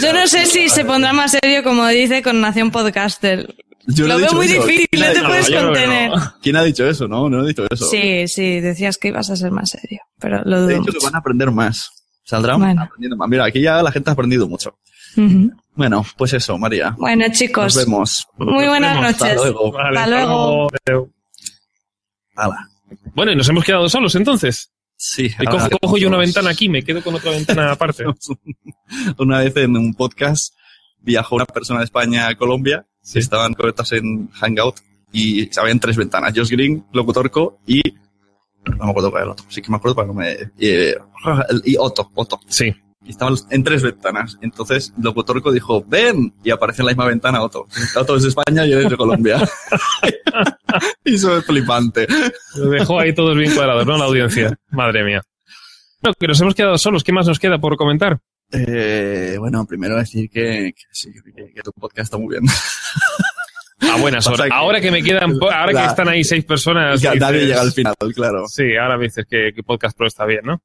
[0.00, 3.56] Yo no sé si se pondrá más serio, como dice, con Nación Podcaster.
[3.86, 4.62] Yo Lo he veo dicho muy eso.
[4.62, 6.10] difícil, ¿Quién ha no te dicho puedes que contener.
[6.10, 6.34] no.
[6.42, 7.08] ¿Quién ha dicho eso?
[7.08, 7.86] No, no he dicho eso.
[7.86, 10.90] Sí, sí, decías que ibas a ser más serio, pero lo He dudo dicho que
[10.92, 11.04] mucho.
[11.06, 11.90] van a aprender más.
[12.24, 12.82] Saldrán Bueno.
[12.82, 13.28] aprendiendo más.
[13.28, 14.78] Mira, aquí ya la gente ha aprendido mucho.
[15.74, 16.94] Bueno, pues eso, María.
[16.98, 18.26] Bueno, chicos, Nos vemos.
[18.38, 19.10] muy buenas vemos.
[19.10, 19.42] Hasta noches.
[19.42, 19.72] luego.
[19.72, 20.68] Vale, Hasta luego.
[22.36, 22.68] Hala.
[23.14, 24.70] Bueno, y nos hemos quedado solos entonces.
[24.96, 25.30] Sí.
[25.38, 25.44] Y
[25.80, 28.04] cojo, yo una ventana aquí, me quedo con otra ventana aparte.
[29.18, 30.54] Una vez en un podcast
[30.98, 32.86] viajó una persona de España a Colombia.
[33.02, 34.76] Estaban conectados en Hangout
[35.12, 36.32] y habían tres ventanas.
[36.34, 37.82] Josh Green, Locutorco y...
[38.64, 39.46] No me acuerdo cuál era el otro.
[39.48, 40.32] Sí que me acuerdo para no me...
[40.58, 40.96] Y, eh,
[41.64, 42.40] y Otto, Otto.
[42.46, 42.74] Sí.
[43.02, 44.38] Y estaban en tres ventanas.
[44.42, 47.66] Entonces, Locutorco dijo, ven, y aparece en la misma ventana Otto.
[47.96, 49.40] Otto es de España y él es de Colombia.
[51.04, 52.06] y eso es flipante.
[52.56, 53.96] Lo dejó ahí todos bien cuadrados, ¿no?
[53.96, 54.58] La audiencia.
[54.70, 55.22] Madre mía.
[56.02, 57.04] Bueno, que nos hemos quedado solos.
[57.04, 58.20] ¿Qué más nos queda por comentar?
[58.52, 62.44] Eh, bueno, primero decir que, que sí, que, que tu podcast está muy bien.
[63.92, 64.48] A buenas horas.
[64.48, 67.00] que- Ahora que me quedan, ahora La- que están ahí seis personas.
[67.00, 68.46] Que nadie llega al final, claro.
[68.48, 70.62] Sí, ahora me dices que, que Podcast Pro está bien, ¿no?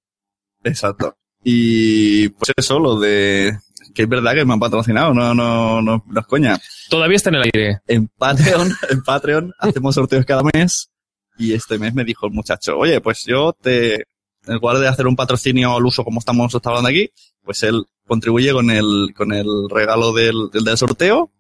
[0.63, 1.17] Exacto.
[1.43, 3.57] Y pues eso, lo de
[3.93, 6.59] que es verdad que me han patrocinado, no, no, no, no es coña.
[6.89, 7.79] Todavía está en el aire.
[7.87, 10.89] En Patreon, en Patreon hacemos sorteos cada mes
[11.37, 15.05] y este mes me dijo el muchacho, oye, pues yo te, en lugar de hacer
[15.07, 17.09] un patrocinio al uso como estamos hablando aquí,
[17.45, 21.31] pues él contribuye con el, con el regalo del, del, sorteo,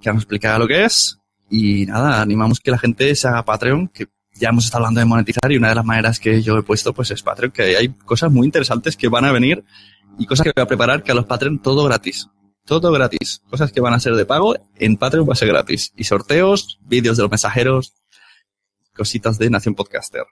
[0.00, 1.18] que nos explica lo que es
[1.50, 5.06] y nada, animamos que la gente se haga Patreon, que ya hemos estado hablando de
[5.06, 7.88] monetizar y una de las maneras que yo he puesto pues es Patreon, que hay
[7.88, 9.64] cosas muy interesantes que van a venir
[10.18, 12.28] y cosas que voy a preparar que a los Patreon todo gratis.
[12.64, 13.42] Todo gratis.
[13.50, 15.92] Cosas que van a ser de pago, en Patreon va a ser gratis.
[15.96, 17.94] Y sorteos, vídeos de los mensajeros,
[18.94, 20.24] cositas de Nación Podcaster.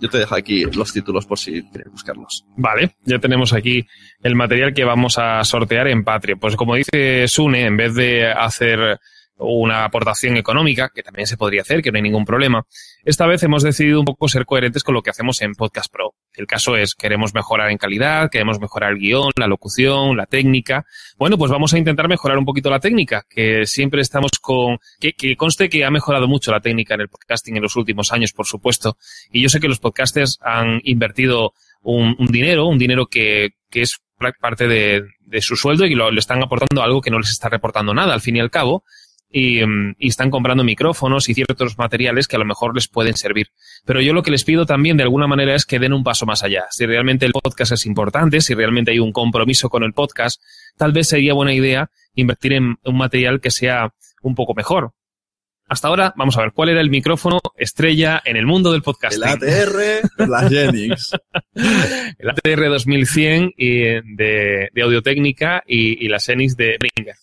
[0.00, 2.44] Yo te dejo aquí los títulos por si quieres buscarlos.
[2.56, 3.86] Vale, ya tenemos aquí
[4.22, 6.38] el material que vamos a sortear en Patreon.
[6.38, 8.98] Pues como dice Sune, en vez de hacer
[9.36, 12.64] una aportación económica, que también se podría hacer, que no hay ningún problema.
[13.04, 16.14] Esta vez hemos decidido un poco ser coherentes con lo que hacemos en Podcast Pro.
[16.34, 20.84] El caso es, queremos mejorar en calidad, queremos mejorar el guion, la locución, la técnica.
[21.16, 25.36] Bueno, pues vamos a intentar mejorar un poquito la técnica, que siempre estamos con, que,
[25.36, 28.46] conste que ha mejorado mucho la técnica en el podcasting en los últimos años, por
[28.46, 28.96] supuesto.
[29.30, 33.82] Y yo sé que los podcasters han invertido un, un dinero, un dinero que, que
[33.82, 33.98] es
[34.40, 37.48] parte de, de su sueldo y lo, le están aportando algo que no les está
[37.48, 38.84] reportando nada, al fin y al cabo
[39.34, 43.16] y, mm, y están comprando micrófonos y ciertos materiales que a lo mejor les pueden
[43.16, 43.48] servir.
[43.84, 46.24] Pero yo lo que les pido también de alguna manera es que den un paso
[46.24, 46.66] más allá.
[46.70, 50.40] Si realmente el podcast es importante, si realmente hay un compromiso con el podcast,
[50.76, 54.92] tal vez sería buena idea invertir en un material que sea un poco mejor.
[55.66, 59.24] Hasta ahora, vamos a ver, ¿cuál era el micrófono estrella en el mundo del podcasting?
[59.24, 61.10] El ATR, la Genix.
[61.54, 67.16] el ATR 2100 y de, de Audio-Técnica y, y la Xenix de Bringer.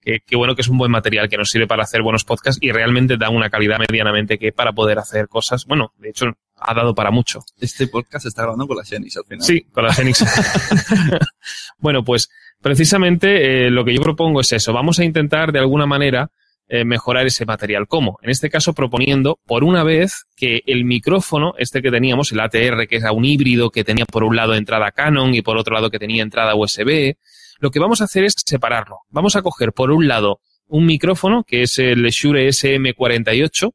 [0.00, 2.58] Que, que, bueno que es un buen material que nos sirve para hacer buenos podcasts
[2.62, 6.26] y realmente da una calidad medianamente que para poder hacer cosas, bueno, de hecho
[6.56, 7.40] ha dado para mucho.
[7.58, 9.42] Este podcast se está grabando con la Xenix al final.
[9.42, 10.24] Sí, con la Xenix.
[11.78, 12.30] bueno, pues
[12.60, 14.72] precisamente eh, lo que yo propongo es eso.
[14.72, 16.30] Vamos a intentar de alguna manera
[16.72, 17.88] eh, mejorar ese material.
[17.88, 18.18] ¿Cómo?
[18.22, 22.86] En este caso proponiendo, por una vez, que el micrófono, este que teníamos, el ATR,
[22.86, 25.90] que era un híbrido que tenía por un lado entrada Canon y por otro lado
[25.90, 27.16] que tenía entrada USB,
[27.60, 29.00] lo que vamos a hacer es separarlo.
[29.10, 33.72] Vamos a coger por un lado un micrófono, que es el Shure SM48,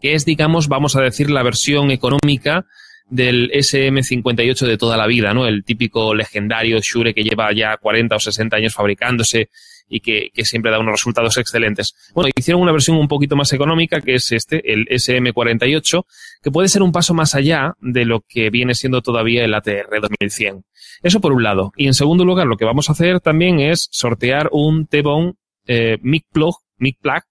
[0.00, 2.66] que es, digamos, vamos a decir, la versión económica
[3.08, 5.46] del SM58 de toda la vida, ¿no?
[5.46, 9.50] El típico legendario Shure que lleva ya 40 o 60 años fabricándose
[9.88, 11.94] y que, siempre da unos resultados excelentes.
[12.14, 16.04] Bueno, hicieron una versión un poquito más económica, que es este, el SM48,
[16.42, 20.00] que puede ser un paso más allá de lo que viene siendo todavía el ATR
[20.00, 20.64] 2100.
[21.02, 21.72] Eso por un lado.
[21.76, 25.34] Y en segundo lugar, lo que vamos a hacer también es sortear un T-Bone
[25.66, 27.22] eh, Mic Plug, Mic Plug,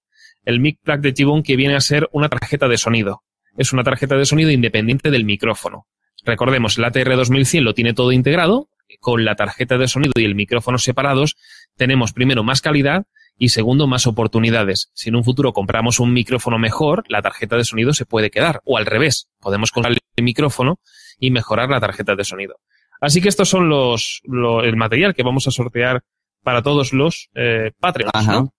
[0.45, 3.23] el Mic Plug de T-Bone que viene a ser una tarjeta de sonido.
[3.57, 5.87] Es una tarjeta de sonido independiente del micrófono.
[6.23, 8.69] Recordemos, el ATR 2100 lo tiene todo integrado,
[8.99, 11.37] con la tarjeta de sonido y el micrófono separados,
[11.77, 13.05] tenemos primero más calidad
[13.37, 14.91] y segundo más oportunidades.
[14.93, 18.61] Si en un futuro compramos un micrófono mejor, la tarjeta de sonido se puede quedar.
[18.65, 20.79] O al revés, podemos comprar el micrófono
[21.19, 22.57] y mejorar la tarjeta de sonido.
[22.99, 26.03] Así que estos son los, lo, el material que vamos a sortear
[26.43, 28.11] para todos los eh, Patreons.
[28.13, 28.33] Ajá.
[28.33, 28.53] ¿no?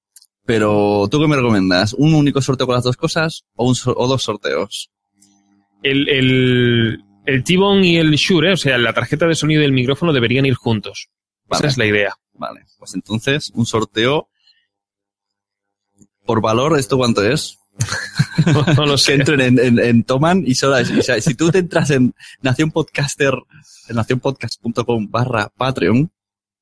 [0.44, 1.94] Pero, ¿tú qué me recomiendas?
[1.94, 4.90] ¿Un único sorteo con las dos cosas o, un, o dos sorteos?
[5.84, 9.72] El, el, el T-Bone y el Shure, o sea, la tarjeta de sonido y el
[9.72, 11.08] micrófono deberían ir juntos.
[11.46, 11.60] Vale.
[11.60, 12.14] Esa es la idea.
[12.34, 14.28] Vale, pues entonces un sorteo
[16.24, 17.58] por valor, ¿esto cuánto es?
[18.46, 19.12] No, no lo sé.
[19.12, 22.14] que entren en, en, en Toman y solo, o sea, si tú te entras en
[22.40, 23.34] Nación Podcaster,
[23.88, 26.10] en nacionpodcast.com barra Patreon,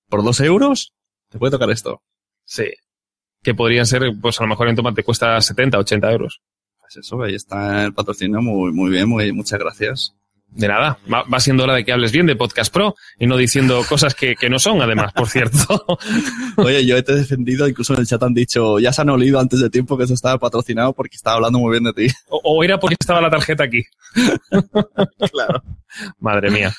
[0.08, 0.92] por dos euros,
[1.28, 2.02] te puede tocar esto.
[2.44, 2.64] Sí.
[3.42, 6.42] Que podrían ser, pues a lo mejor en Toman te cuesta 70, 80 euros.
[6.80, 10.14] Pues eso, ahí está el patrocinio, muy, muy bien, muy, muchas gracias.
[10.52, 13.36] De nada, va, va, siendo hora de que hables bien de Podcast Pro y no
[13.36, 15.58] diciendo cosas que, que no son, además, por cierto.
[16.56, 19.38] Oye, yo te he defendido, incluso en el chat han dicho, ya se han olido
[19.38, 22.14] antes de tiempo que eso estaba patrocinado porque estaba hablando muy bien de ti.
[22.28, 23.84] O, o era porque estaba la tarjeta aquí.
[25.32, 25.62] claro.
[26.18, 26.74] Madre mía.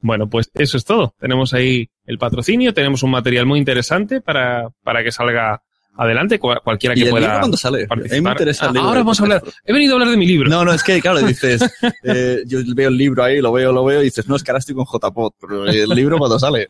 [0.00, 1.14] Bueno, pues eso es todo.
[1.18, 5.62] Tenemos ahí el patrocinio, tenemos un material muy interesante para, para que salga
[5.96, 7.26] adelante, cual, cualquiera que ¿Y el pueda.
[7.26, 7.86] Libro cuándo sale?
[7.86, 8.16] Participar.
[8.16, 8.88] A mí me interesa el libro.
[8.88, 9.42] Ahora vamos a hablar.
[9.64, 10.48] He venido a hablar de mi libro.
[10.48, 11.60] No, no, es que, claro, dices,
[12.04, 14.50] eh, yo veo el libro ahí, lo veo, lo veo, y dices, no, es que
[14.50, 16.66] ahora estoy con JPod, pero el libro cuando sale.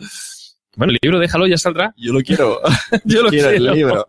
[0.77, 1.95] Bueno, el libro déjalo, ya saldrá.
[1.97, 2.61] Yo lo quiero.
[3.05, 3.49] yo lo quiero.
[3.49, 4.07] el libro.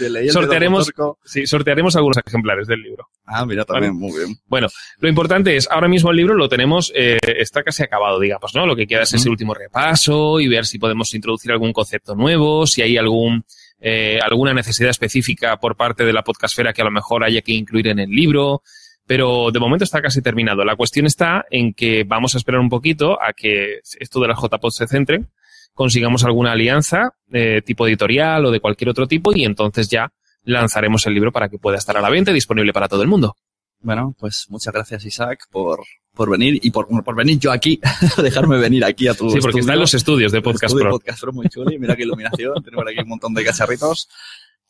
[0.00, 0.90] El sortearemos,
[1.22, 3.08] sí, sortearemos algunos ejemplares del libro.
[3.26, 4.12] Ah, mira, también, ¿vale?
[4.12, 4.38] muy bien.
[4.46, 4.68] Bueno,
[5.00, 8.66] lo importante es, ahora mismo el libro lo tenemos, eh, está casi acabado, digamos, ¿no?
[8.66, 12.66] Lo que queda es ese último repaso y ver si podemos introducir algún concepto nuevo,
[12.66, 13.44] si hay algún,
[13.80, 17.52] eh, alguna necesidad específica por parte de la podcastfera que a lo mejor haya que
[17.52, 18.62] incluir en el libro,
[19.06, 20.64] pero de momento está casi terminado.
[20.64, 24.38] La cuestión está en que vamos a esperar un poquito a que esto de las
[24.40, 25.24] JPOD se centre,
[25.74, 30.12] consigamos alguna alianza eh, tipo editorial o de cualquier otro tipo y entonces ya
[30.42, 33.08] lanzaremos el libro para que pueda estar a la venta y disponible para todo el
[33.08, 33.36] mundo.
[33.80, 35.84] Bueno, pues muchas gracias Isaac por,
[36.18, 37.80] por venir y por, por venir yo aquí,
[38.22, 39.60] dejarme venir aquí a tu Sí, porque estudio.
[39.60, 40.90] está en los estudios de Podcast estudio Pro.
[40.98, 44.08] Podcast Pro muy chulo y mira qué iluminación, tenemos aquí un montón de cacharritos.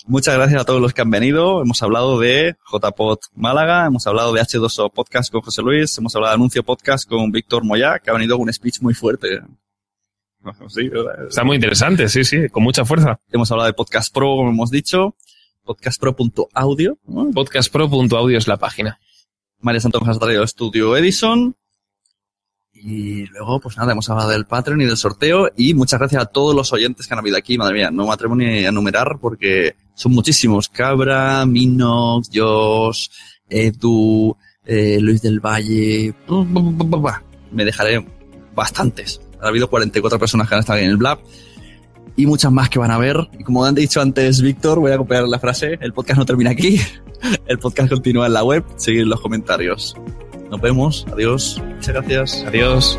[0.06, 1.60] Muchas gracias a todos los que han venido.
[1.62, 6.32] Hemos hablado de JPod Málaga, hemos hablado de H2O Podcast con José Luis, hemos hablado
[6.32, 9.40] de Anuncio Podcast con Víctor Moyá, que ha venido con un speech muy fuerte.
[10.68, 10.88] Sí,
[11.28, 13.20] Está muy interesante, sí, sí, con mucha fuerza.
[13.32, 15.16] Hemos hablado de Podcast Pro, como hemos dicho,
[15.64, 16.98] podcastpro.audio.
[17.06, 17.30] ¿no?
[17.32, 19.00] Podcastpro.audio es la página.
[19.60, 21.56] María Santos nos ha traído Estudio Edison.
[22.72, 25.50] Y luego, pues nada, hemos hablado del Patreon y del sorteo.
[25.56, 27.58] Y muchas gracias a todos los oyentes que han habido aquí.
[27.58, 30.68] Madre mía, no me atrevo ni a enumerar porque son muchísimos.
[30.68, 33.08] Cabra, Minox, Josh,
[33.48, 36.14] Edu, eh, Luis del Valle.
[37.50, 38.06] Me dejaré
[38.54, 39.20] bastantes.
[39.40, 41.18] Ha habido 44 personas que han estado en el Blab
[42.18, 43.16] y muchas más que van a ver.
[43.38, 46.50] Y como han dicho antes Víctor, voy a copiar la frase, el podcast no termina
[46.50, 46.80] aquí,
[47.46, 49.94] el podcast continúa en la web, seguir los comentarios.
[50.50, 52.44] Nos vemos, adiós, muchas gracias.
[52.46, 52.98] Adiós.